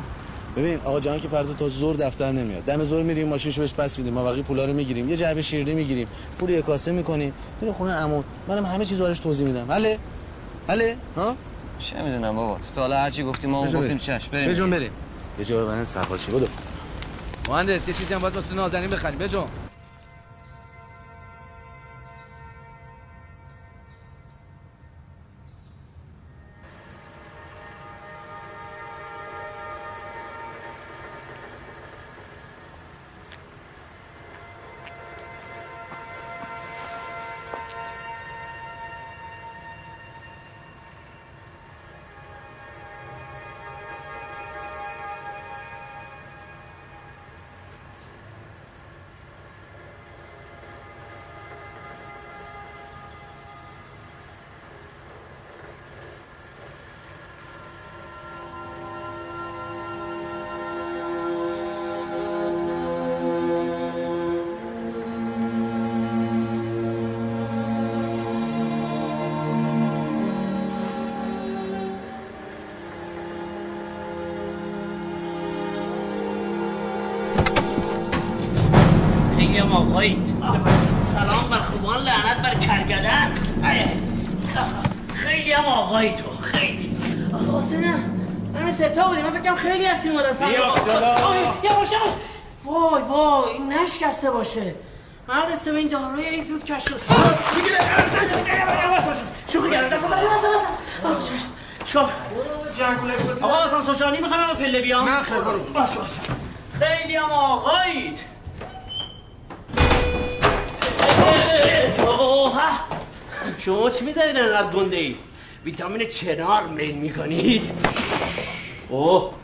[0.56, 2.64] ببین آقا جان که فردا تا زور دفتر نمیاد.
[2.64, 4.14] دم زور میریم ماشینشو بهش پس میدیم.
[4.14, 5.08] ما بقیه پولا رو می‌گیریم.
[5.08, 6.08] یه جعبه شیرینی می‌گیریم.
[6.38, 7.32] پول یه کاسه می‌کنیم.
[7.60, 8.22] میره خونه عمو.
[8.48, 9.64] منم همه چیز براش توضیح میدم.
[9.64, 9.98] بله؟
[10.66, 11.36] بله؟ ها؟
[11.78, 12.58] چه می‌دونم بابا.
[12.74, 13.98] تو حالا هرچی گفتی ما اون گفتیم.
[13.98, 14.50] چش بریم.
[14.50, 14.90] بجون بریم.
[15.38, 16.46] یه جا من سرحال شی بدو
[17.48, 19.18] مهندس یه چیزی هم باید واسه نازنین بخریم.
[19.18, 19.44] بجون.
[79.70, 80.34] هم آقایید
[81.12, 83.34] سلام بر خوبان لعنت بر کرگدن.
[85.14, 86.96] خیلی هم آقایی تو خیلی.
[87.34, 87.94] آخه حسینه
[88.54, 89.24] من ستا بودیم.
[89.24, 90.32] من فکرم خیلی هستیم آدم.
[90.32, 90.50] سلام.
[90.50, 91.34] بیا، سلام.
[91.62, 92.10] یه باشه باش
[92.64, 94.74] وای وای این نشکسته باشه.
[95.28, 97.00] مرد است به این داروی این زود کش شد.
[99.52, 99.96] شوخی کردم.
[99.96, 101.46] دست دست دست دست.
[101.84, 102.10] چیکار
[103.42, 105.08] آقا اصلا سوچانی می‌خوام با پله بیام.
[105.08, 105.90] نه خیلی برو باش.
[105.90, 106.10] باش
[106.78, 108.18] خیلی هم آقایید.
[113.60, 115.16] شما چی می‌زنید انقدر گنده اید؟
[115.64, 117.62] ویتامین چنار میل می‌کنید؟
[118.88, 119.34] اوه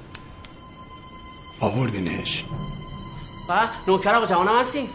[1.60, 2.44] آوردینش
[3.48, 4.88] و نوکر آقا جوانم هستی؟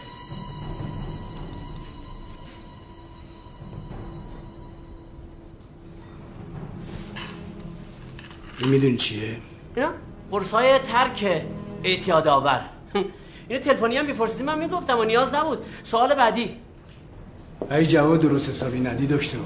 [8.58, 9.36] این می‌دونی چیه؟
[9.76, 9.90] اینا
[10.30, 11.44] قرصای ترک
[11.84, 12.60] اعتیاد آور
[13.48, 16.56] اینو تلفنی هم میپرسیدی من می‌گفتم و نیاز نبود سوال بعدی
[17.70, 19.38] ای جواب درست حسابی ندی دکتر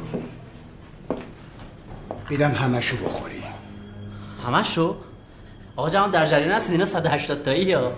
[2.30, 3.42] میدم همشو بخوری.
[4.46, 4.96] همشو؟
[5.76, 7.92] آقا جوان در جریان هستید؟ اینا 180 تایی یا؟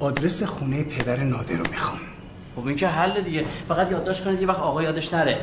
[0.00, 1.98] آدرس خونه پدر نادر رو می‌خوام.
[2.56, 3.44] خب این که حل دیگه.
[3.68, 5.40] فقط یادداشت کنید یه وقت آقا یادش نره.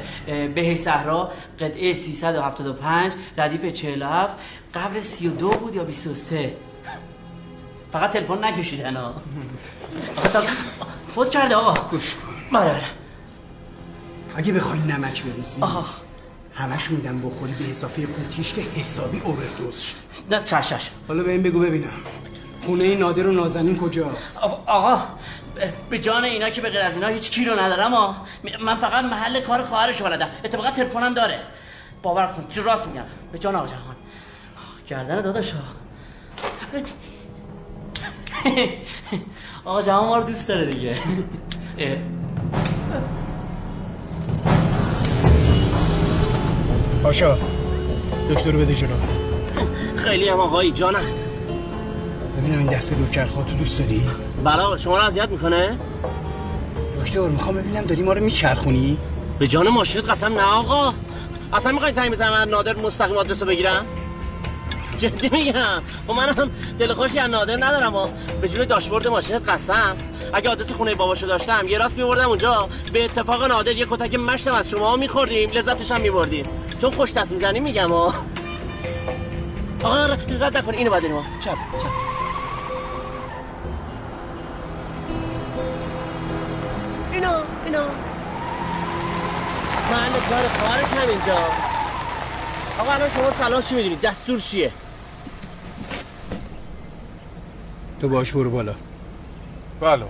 [0.56, 4.34] بهی صحرا قطعه 375 ردیف 47
[4.76, 6.54] قبل 32 بود یا 23
[7.92, 9.14] فقط تلفن نکشیدن ها
[11.16, 11.90] فوت کرده آقا.
[11.90, 12.35] گوش کن.
[12.52, 12.76] بله
[14.36, 15.62] اگه بخوای نمک بریزی
[16.54, 19.96] همش میدم بخوری به اضافه قوطیش که حسابی اووردوز شه.
[20.32, 20.90] نه چش چش.
[21.08, 21.90] حالا به این بگو ببینم.
[22.66, 25.02] خونه نادر و نازنین کجاست؟ آقا
[25.90, 28.16] به جان اینا که به غیر از اینا هیچ کی رو ندارم
[28.62, 30.30] من فقط محل کار خواهرش بلدم.
[30.44, 31.40] اتفاقا تلفنم داره.
[32.04, 33.04] باور کن چه راست میگم.
[33.32, 33.96] به جان آقا جهان.
[34.88, 35.60] گردن داداش ها
[39.66, 40.96] آقا جهان ما رو دوست داره دیگه.
[47.06, 47.38] پاشا
[48.30, 48.90] دکتر بده جلو.
[49.96, 51.06] خیلی هم آقایی جانم.
[52.38, 54.02] ببینم این دسته دوچرخه تو دوست داری؟
[54.44, 55.80] بلا شما رو اذیت می‌کنه؟
[57.02, 58.98] دکتر می‌خوام ببینم داری ما رو میچرخونی؟
[59.40, 60.94] به جان ماشینت قسم نه آقا.
[61.54, 63.86] اصلا می‌خوای زنگ بزنم من نادر مستقیم آدرس رو بگیرم؟
[65.00, 65.82] جدی میگم.
[66.08, 68.08] و منم دل خوشی از نادر ندارم و
[68.42, 69.96] به جون داشبورد ماشینت قسم.
[70.34, 72.70] اگه آدرس خونه باباشو داشتم یه راست میبردم اونجا.
[72.94, 76.46] به اتفاق نادر یه کتک مشتم از شما میخوردیم لذتش هم میبردیم.
[76.82, 78.12] چون خوش دست می‌زنی میگم و
[79.84, 81.88] آقا رد نکن اینو بعد ما چپ چپ.
[87.12, 87.32] اینو
[87.66, 87.80] اینو.
[89.92, 91.76] محل کار خواهرش هم اینجاست
[92.80, 94.72] آقا الان شما سلام چی می‌دونید دستور چیه؟
[98.02, 98.76] تو باش برو بالا.
[99.82, 100.06] بله.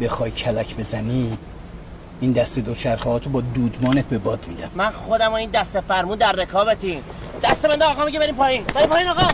[0.00, 1.38] بخوای کلک بزنی
[2.20, 4.70] این دست دوچرخه هاتو با دودمانت به باد میدم.
[4.74, 7.02] من خودم و این دست فرمون در رکابتیم.
[7.42, 8.64] دست بنده آقا میگه بریم پایین.
[8.64, 9.28] بریم پایین آقا.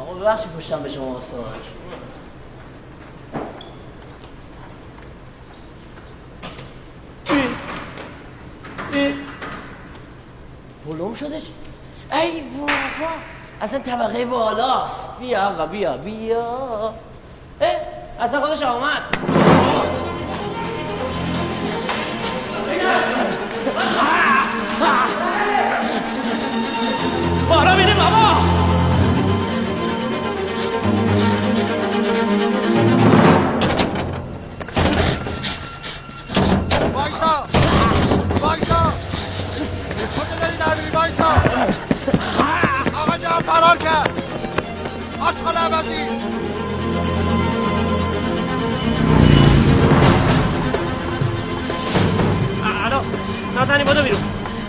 [0.00, 1.54] آقا ببخشید پشتم به شما استوار.
[11.16, 11.42] شده
[12.12, 13.12] ای بابا
[13.62, 15.08] اصلا طبقه بالاست.
[15.20, 16.94] بیا آقا بیا بیا.
[18.20, 19.02] اصلا خودش آمد.
[27.48, 28.36] بالا بینه بابا.
[36.94, 37.46] وایسا.
[38.42, 38.95] وایسا.
[40.04, 41.24] کجا داری در میری وایسا
[43.00, 44.10] آقا جان فرار کرد.
[45.20, 46.02] آشغال عوضی.
[52.84, 53.00] الو
[53.54, 54.20] نازنی بودو بیرون.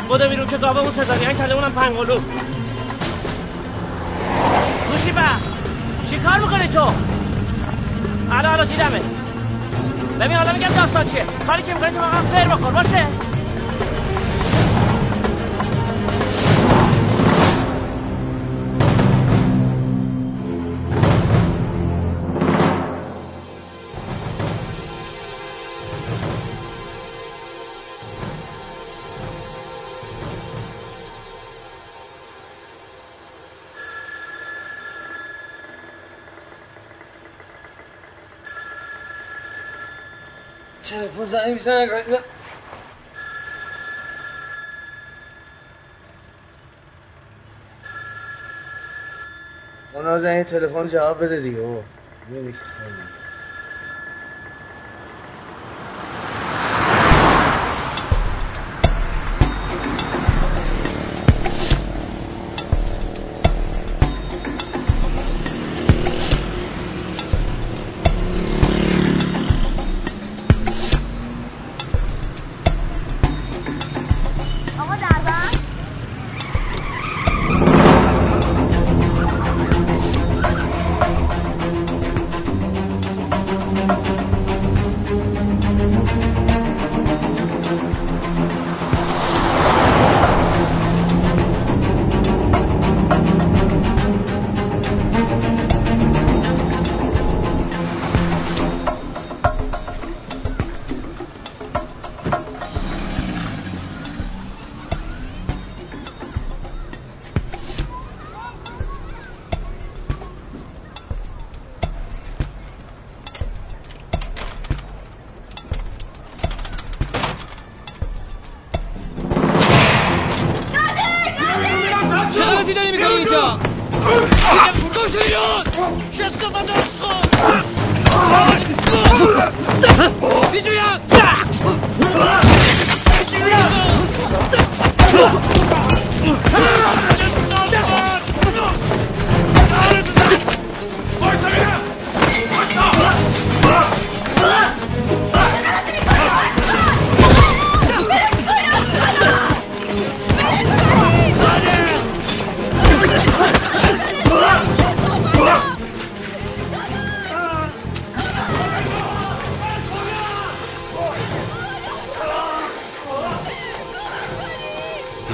[0.07, 0.47] بودو بیرون.
[0.47, 2.19] که گابه اون سزارین کرده اونم پنگولو
[4.91, 5.21] گوشی با.
[6.09, 6.93] چی کار می‌کنی تو؟
[8.32, 9.01] الو الو دیدمه
[10.19, 13.07] ببین حالا میگم داستان چیه؟ کاری که می‌کنی تو واقعا فر بخور باشه
[40.89, 41.88] تلفن زنگ می‌زنه
[49.93, 51.83] اونا زنگ تلفن جواب بده دیگه بابا.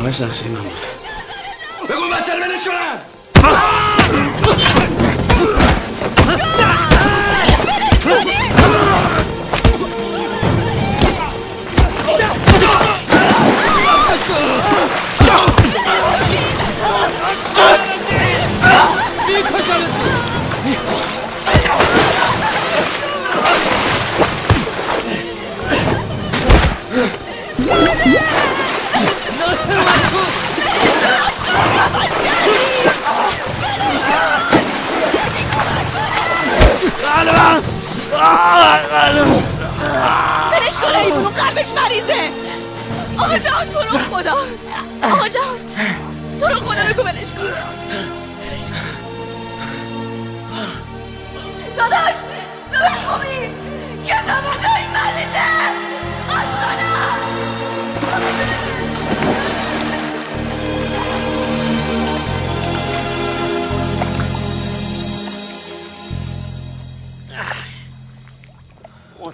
[0.04, 0.74] همش نقشه من بود
[1.90, 3.93] بگو بچه رو
[40.52, 42.30] برش کن ایدونو قلبش مریضه.
[43.18, 44.36] آقا جان تو رو خدا.
[45.04, 45.44] آقا جان
[46.40, 47.04] تو رو خدا بگو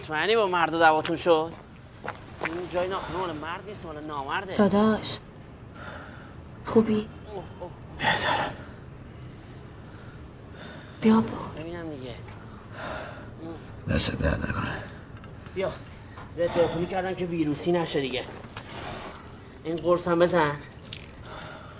[0.09, 1.51] مطمئنی با مرد و دواتون شد؟
[2.45, 4.55] این جای ناخونه مال مرد نیست مال نامرده.
[4.55, 5.17] داداش.
[6.65, 7.07] خوبی؟
[7.99, 8.53] بهترم.
[11.01, 11.61] بیا بخور.
[11.61, 12.15] ببینم دیگه.
[13.89, 14.83] دست درد نکنه.
[15.55, 15.71] بیا.
[16.35, 18.23] ضد عفونی کردم که ویروسی نشه دیگه.
[19.63, 20.51] این قرص هم بزن.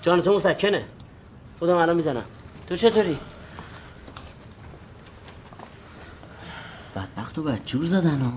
[0.02, 0.86] جان تو مسکنه.
[1.60, 2.26] خودم الان می‌زنم.
[2.70, 3.20] تو چطوری؟
[7.00, 8.34] بدبخت و بدجور زدن ها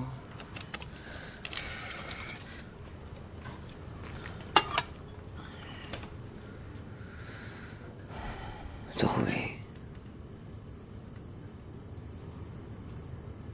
[8.99, 9.49] تو خوبی؟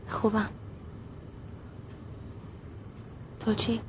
[0.09, 0.49] خوبم.
[3.41, 3.81] تو چی؟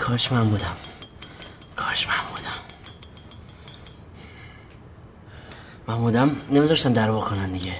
[0.00, 0.89] کاش من بودم.
[1.80, 2.60] کاش من بودم.
[5.86, 7.74] من بودم نمیذاشتم در کنن دیگه.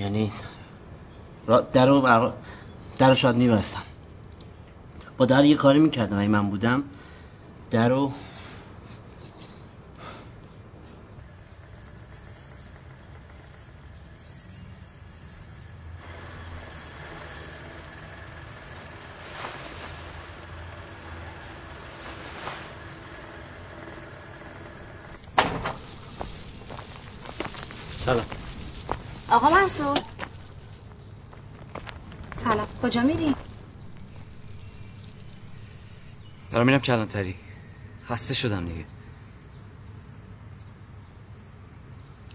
[0.00, 0.32] یعنی
[1.72, 2.32] در رو بر...
[2.98, 3.82] در شاید میبستم.
[5.16, 6.18] با در یه کاری می‌کردم.
[6.18, 6.82] اگه من بودم
[7.70, 8.12] در رو
[28.04, 28.24] سلام.
[29.30, 29.98] آقا منصور
[32.36, 32.66] سلام.
[32.82, 33.34] کجا میری؟
[36.52, 37.34] دارم میرم کلانتری
[38.08, 38.84] خسته شدم دیگه.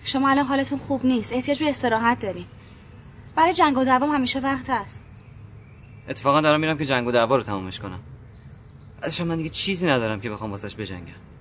[0.04, 1.34] شما الان حالتون خوب نیست.
[1.34, 2.48] احتیاج به استراحت داری.
[3.36, 5.04] برای جنگ و دوام همیشه وقت هست.
[6.08, 8.00] اتفاقا دارم میرم که جنگ و دعوا رو تمومش کنم.
[9.02, 11.37] ازش من دیگه چیزی ندارم که بخوام واسش بجنگم.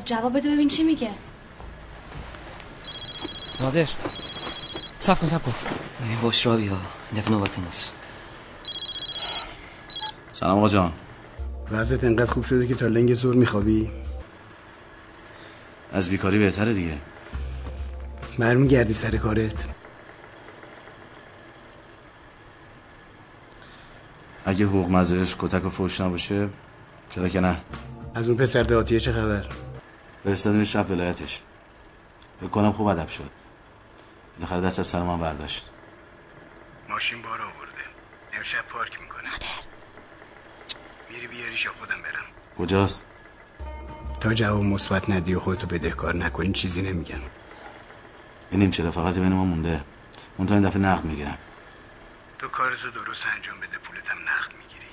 [0.00, 1.10] خب جواب بده ببین چی میگه.
[3.60, 3.88] نادر
[4.98, 5.54] سب کن سب کن.
[6.08, 6.76] این بشرا بیا
[7.16, 7.94] دفعه نوبت ماست
[10.32, 10.92] سلام آقا جان.
[11.70, 13.90] وضعت انقدر خوب شده که تا لنگ زور میخوابی؟
[15.92, 16.98] از بیکاری بهتره دیگه.
[18.38, 19.64] معلوم گردی سر کارت.
[24.44, 26.48] اگه حقوق مزرش کتک و فوش نباشه
[27.10, 27.56] چرا که نه؟
[28.14, 29.59] از اون پسر دهاتیه چه خبر؟
[30.24, 31.40] فرستادنش رفت ولایتش.
[32.40, 33.30] فکر کنم خوب ادب شد.
[34.36, 35.70] بالاخره دست از سر من برداشت.
[36.88, 37.84] ماشین بار آورده.
[38.32, 39.28] امشب پارک می‌کنه.
[41.10, 42.24] میری بیاریش یا خودم برم.
[42.58, 43.04] کجاست؟
[44.20, 47.20] تا جواب مثبت ندی و خودتو بدهکار نکنی چیزی نمیگم.
[48.50, 49.84] این چرا فقط بین ما مونده.
[50.38, 51.38] منتها این دفعه نقد می‌گیرم
[52.38, 54.86] تو کارتو درست انجام بده پولتم نقد می‌گیری.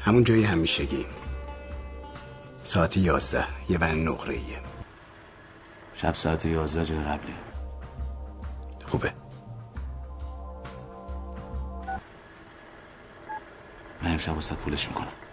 [0.00, 1.06] همون جای همیشگی.
[2.64, 3.46] ساعت یازده.
[3.68, 4.60] یه ون نقره ایه
[5.94, 7.34] شب ساعت یازده جای قبلی.
[8.86, 9.12] خوبه.
[14.02, 15.23] من امشب واسه پولش می‌کنم.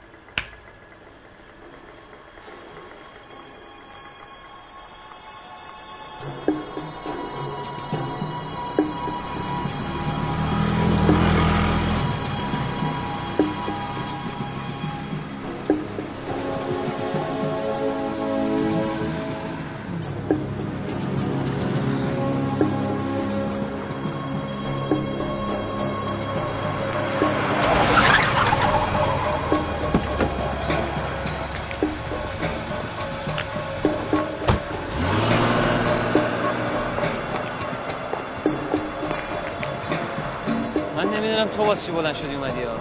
[41.86, 42.76] چی بلند شدی اومدی ها؟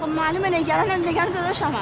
[0.00, 1.74] خب معلومه نگرانم نگران داداشم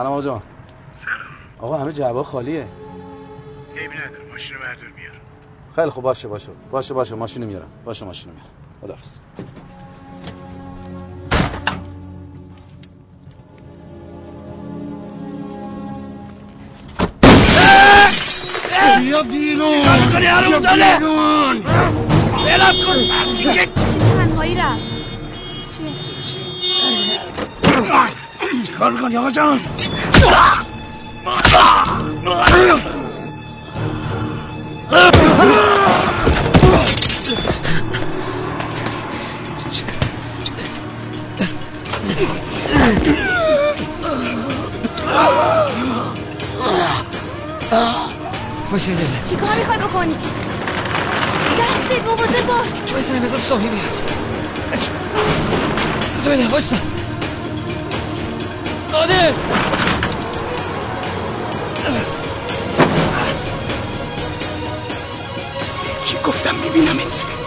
[0.00, 0.42] سلام آقا جان.
[0.96, 1.16] سلام.
[1.58, 2.68] آقا همه جعبه خالیه.
[3.76, 5.12] عیبی نداره ماشین رو بردار بیار.
[5.76, 6.52] خیلی خوب باشه باشه.
[6.70, 7.14] باشه باشه.
[7.14, 7.68] ماشین میارم.
[7.84, 8.48] باشه ماشین میارم.
[8.82, 9.08] خداحافظ.
[19.00, 19.82] بیا بیرون.
[19.82, 21.62] چیکار می‌کنی حروم زاده بیرون.
[22.86, 22.98] کن.
[23.36, 24.82] چه تنهایی رفت؟
[25.76, 25.90] چیه؟
[28.66, 29.60] چیکار می‌کنی آقا جان؟
[48.70, 50.14] وایسا دل چی کار می‌خوای بکنی؟
[51.58, 53.84] دستت مواظب باش وایسا بذار سامی بیاد.
[56.18, 56.76] بذار بینه وایسا.
[58.92, 59.32] نادر
[66.04, 67.39] چی گفتم میبینمت؟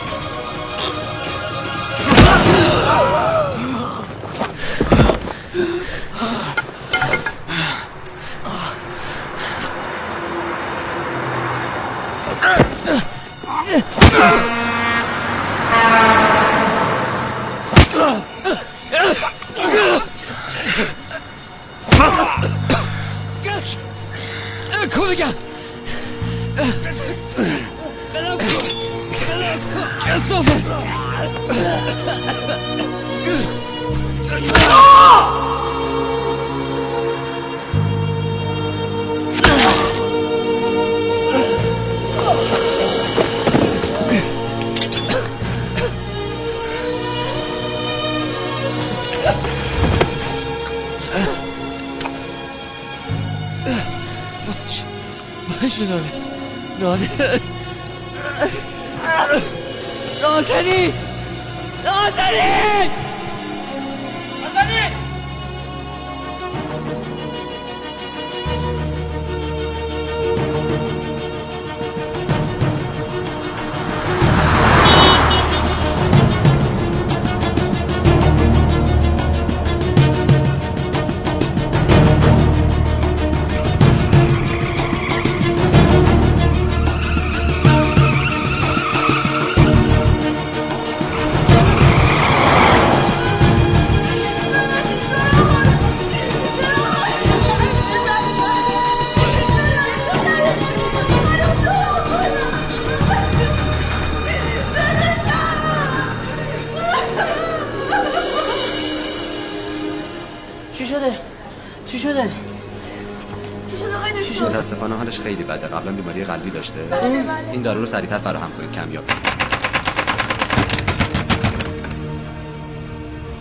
[115.23, 115.67] خیلی بده.
[115.67, 116.83] قبلا بیماری قلبی داشته.
[116.83, 117.49] بله، بله.
[117.51, 118.71] این دارو رو سریعتر فراهم کنید.
[118.71, 119.03] کمیاب.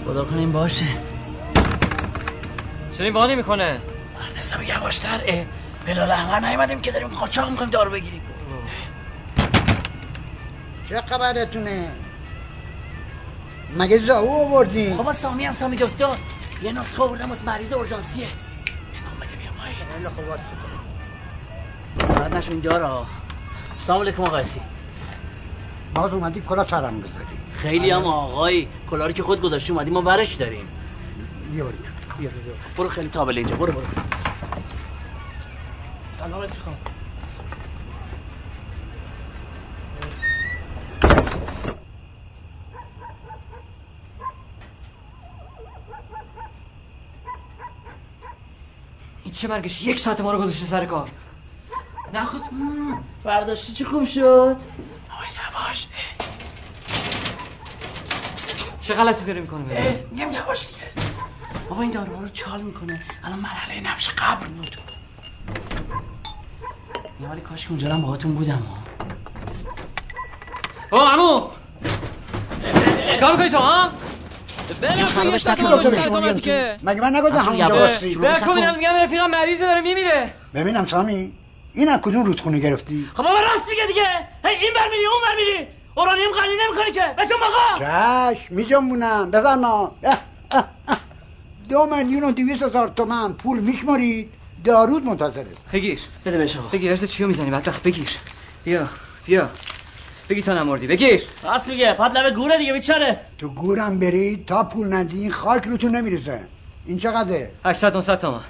[0.07, 0.85] خدا کنه این باشه.
[2.93, 3.81] چرا این وانی می‌کنه.
[4.21, 5.45] مرد حساب یواشتر اه.
[5.87, 8.21] بلال احمر نیومدیم که داریم قاچاق می‌خوایم دارو بگیریم.
[10.89, 11.93] چه خبرتونه؟
[13.77, 16.17] مگه زاو آوردی؟ بابا سامی هم سامی دکتر.
[16.63, 18.27] یه نسخه آوردم واسه مریض اورژانسیه.
[18.27, 20.41] خیلی خوب باش.
[22.23, 23.07] بعد نشون این دارا.
[23.79, 24.43] سلام علیکم آقا
[25.95, 27.25] باز اومدی کلا سرم بذاری.
[27.55, 30.69] خیلی هم آقایی کلاری که خود گذاشتی اومدی ما برش داریم.
[31.53, 31.79] بیا بریم.
[32.19, 33.85] بیا بیا برو خیلی تابل اینجا برو برو.
[36.19, 36.77] سلام خان.
[49.25, 51.09] این چه مرگش؟ یک ساعت ما رو گذاشته سر کار.
[52.13, 52.43] نه خود
[53.25, 54.57] برداشتی چه خوب شد؟
[55.57, 55.87] یواش.
[58.81, 59.65] چه غلطی داری می‌کنه
[60.11, 60.81] میگم یواش دیگه.
[61.69, 63.01] بابا این داروها رو چال می‌کنه.
[63.25, 64.77] الان مرحله نبش قبر بود.
[67.21, 68.63] یه ولی کاش که اونجا هم باهاتون بودم.
[70.93, 71.49] او عمو!
[73.13, 73.91] چیکار می‌کنی تو ها؟
[75.07, 75.45] خرابش
[76.41, 77.91] که مگه من نگفتم همونجا یواش.
[77.91, 80.35] باشی؟ بکن اینم میگم رفیقم مریضه داره میمیره.
[80.55, 81.33] ببینم سامی
[81.75, 84.07] این از کدوم رودخونه گرفتی؟ خب بابا راست میگه دیگه.
[84.45, 85.67] هی این بر میری اون بر میری.
[85.95, 87.15] اورانیوم قلی نمی‌کنی که.
[87.19, 87.79] بشون بقا
[88.33, 89.95] چش میجمونم بفرما.
[91.69, 94.31] دو میلیون و دویست هزار تومن پول میشمارید.
[94.65, 95.47] دارود منتظره.
[95.73, 96.01] بگیر.
[96.25, 96.69] بده بهش آقا.
[96.69, 98.09] بگیر ارس چیو می‌زنی؟ بدبخت بگیر.
[98.65, 98.89] بیا
[99.27, 99.49] بیا.
[100.29, 100.87] بگی تا نمردی.
[100.87, 101.23] بگیر.
[101.43, 101.93] راست میگه.
[101.93, 103.21] پات لبه گوره دیگه بیچاره.
[103.39, 106.41] تو گورم برید تا پول ندین خاک روتون نمی‌رسه
[106.87, 108.41] این چقدره؟ 800 900 تومن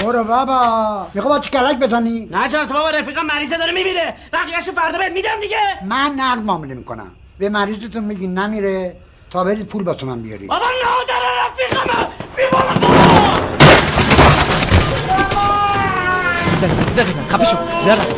[0.00, 1.06] برو بابا.
[1.14, 4.14] میخوا با چی کلک بزنی؟ نه جان تو بابا رفیقم مریضه داره میمیره.
[4.32, 5.58] بقیه‌شو فردا بهت میدم دیگه.
[5.84, 7.10] من نقد معامله می‌کنم.
[7.38, 8.96] به مریضتون میگی نمیره.
[9.30, 10.48] تا برید پول با من بیارید.
[10.48, 12.72] بابا نادر رفیقمه بیبالا
[16.56, 17.56] بزن بزن بزن بزن خفه شو.
[17.84, 18.14] زر نزن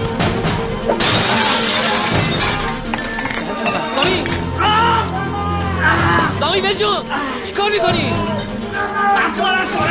[3.94, 4.24] سامی.
[6.40, 7.05] سامی بشون
[7.46, 8.12] چیکار می‌کنی؟
[9.26, 9.88] مسئول شما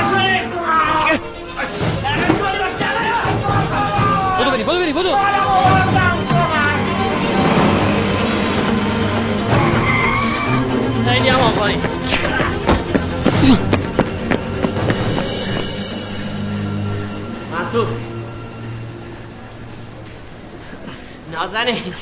[4.67, 5.15] بدو بریم بدو
[11.05, 11.39] خیلی هم
[17.61, 17.87] مسعود
[21.31, 21.93] نازنین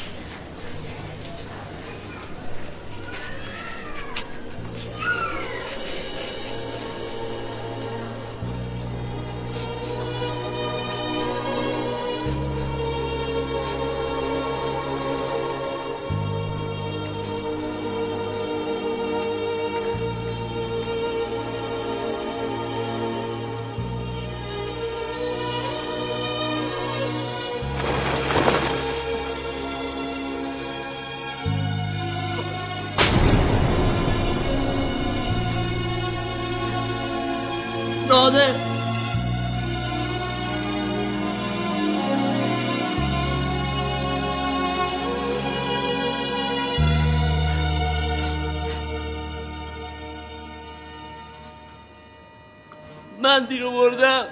[53.46, 54.28] من دیرو بردم.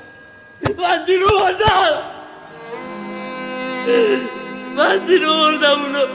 [0.77, 2.02] من دیرو بردم.
[4.76, 6.06] من دیرو بردم اونو.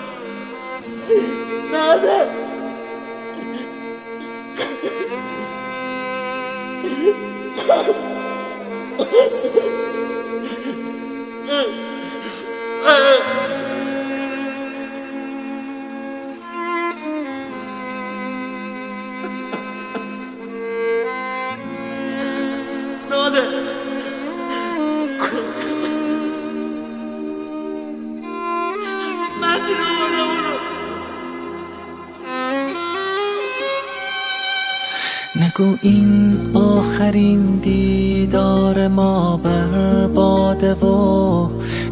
[36.99, 40.87] آخرین دیدار ما برباده و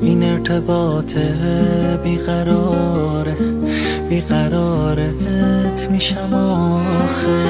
[0.03, 1.17] این ارتباط
[2.05, 3.37] بیقراره
[4.09, 7.45] بیقرارت میشم آخه.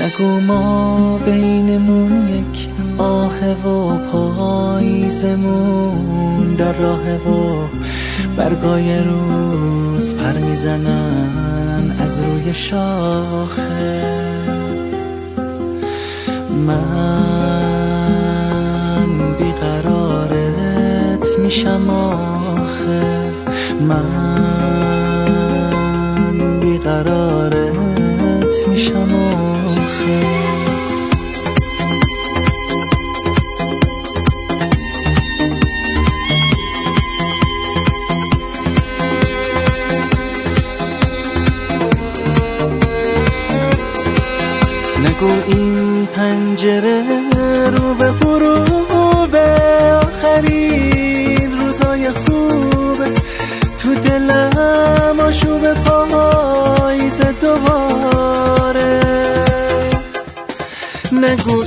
[0.00, 2.68] نگو ما بینمون یک
[2.98, 5.54] آه و پاییزمون
[6.58, 7.66] در راه و
[8.36, 14.23] برگای روز پر می‌زنن از روی شاخه.
[16.66, 16.76] من
[19.38, 23.32] بیقرارت میشم آخه.
[23.80, 24.04] من
[26.60, 30.53] بیقرارت میشم آخه.
[46.34, 47.02] پنجره
[47.70, 49.36] رو به غروب
[50.02, 53.10] آخرین روزای خوبه
[53.78, 59.00] تو دلم آشوب پاییز دوباره.
[61.12, 61.63] نگو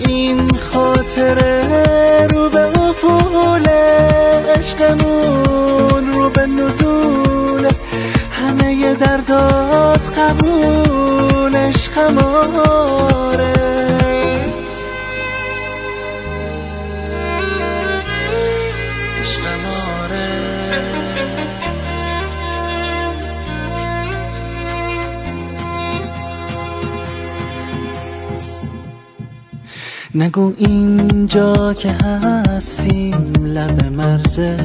[30.58, 34.58] اینجا که هستیم لب مرزه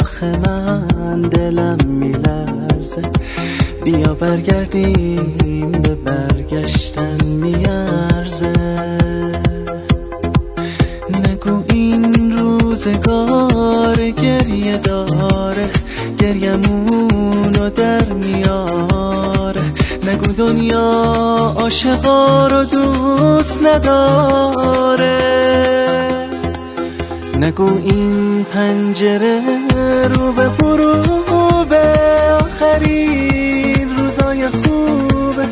[0.00, 3.02] آخه من دلم میلرزه.
[3.84, 8.52] بیا برگردیم به برگشتن میارزه.
[11.08, 15.70] نگو این روزگار گریه داره
[16.18, 19.41] گریمونو در میاره
[20.12, 25.18] نگو دنیا عاشقا رو دوست نداره.
[27.38, 29.42] نگو این پنجره
[30.08, 31.82] رو به غروبه
[32.40, 35.48] آخرین روزای خوبه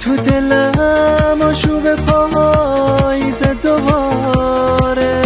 [0.00, 5.22] تو دلم آشوب پاییز دوباره.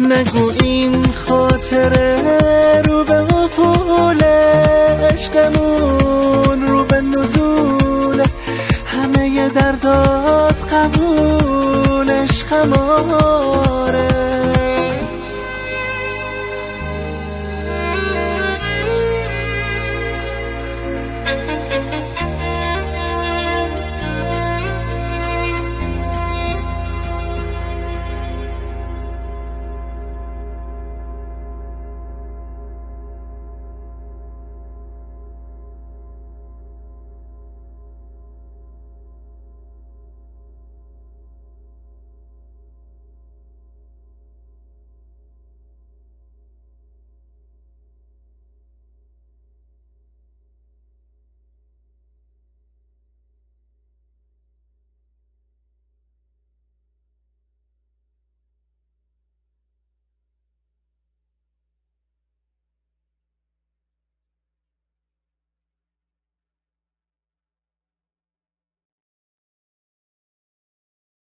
[0.00, 2.16] نگو این خاطره
[2.84, 4.22] رو به افول
[5.12, 6.01] عشقمون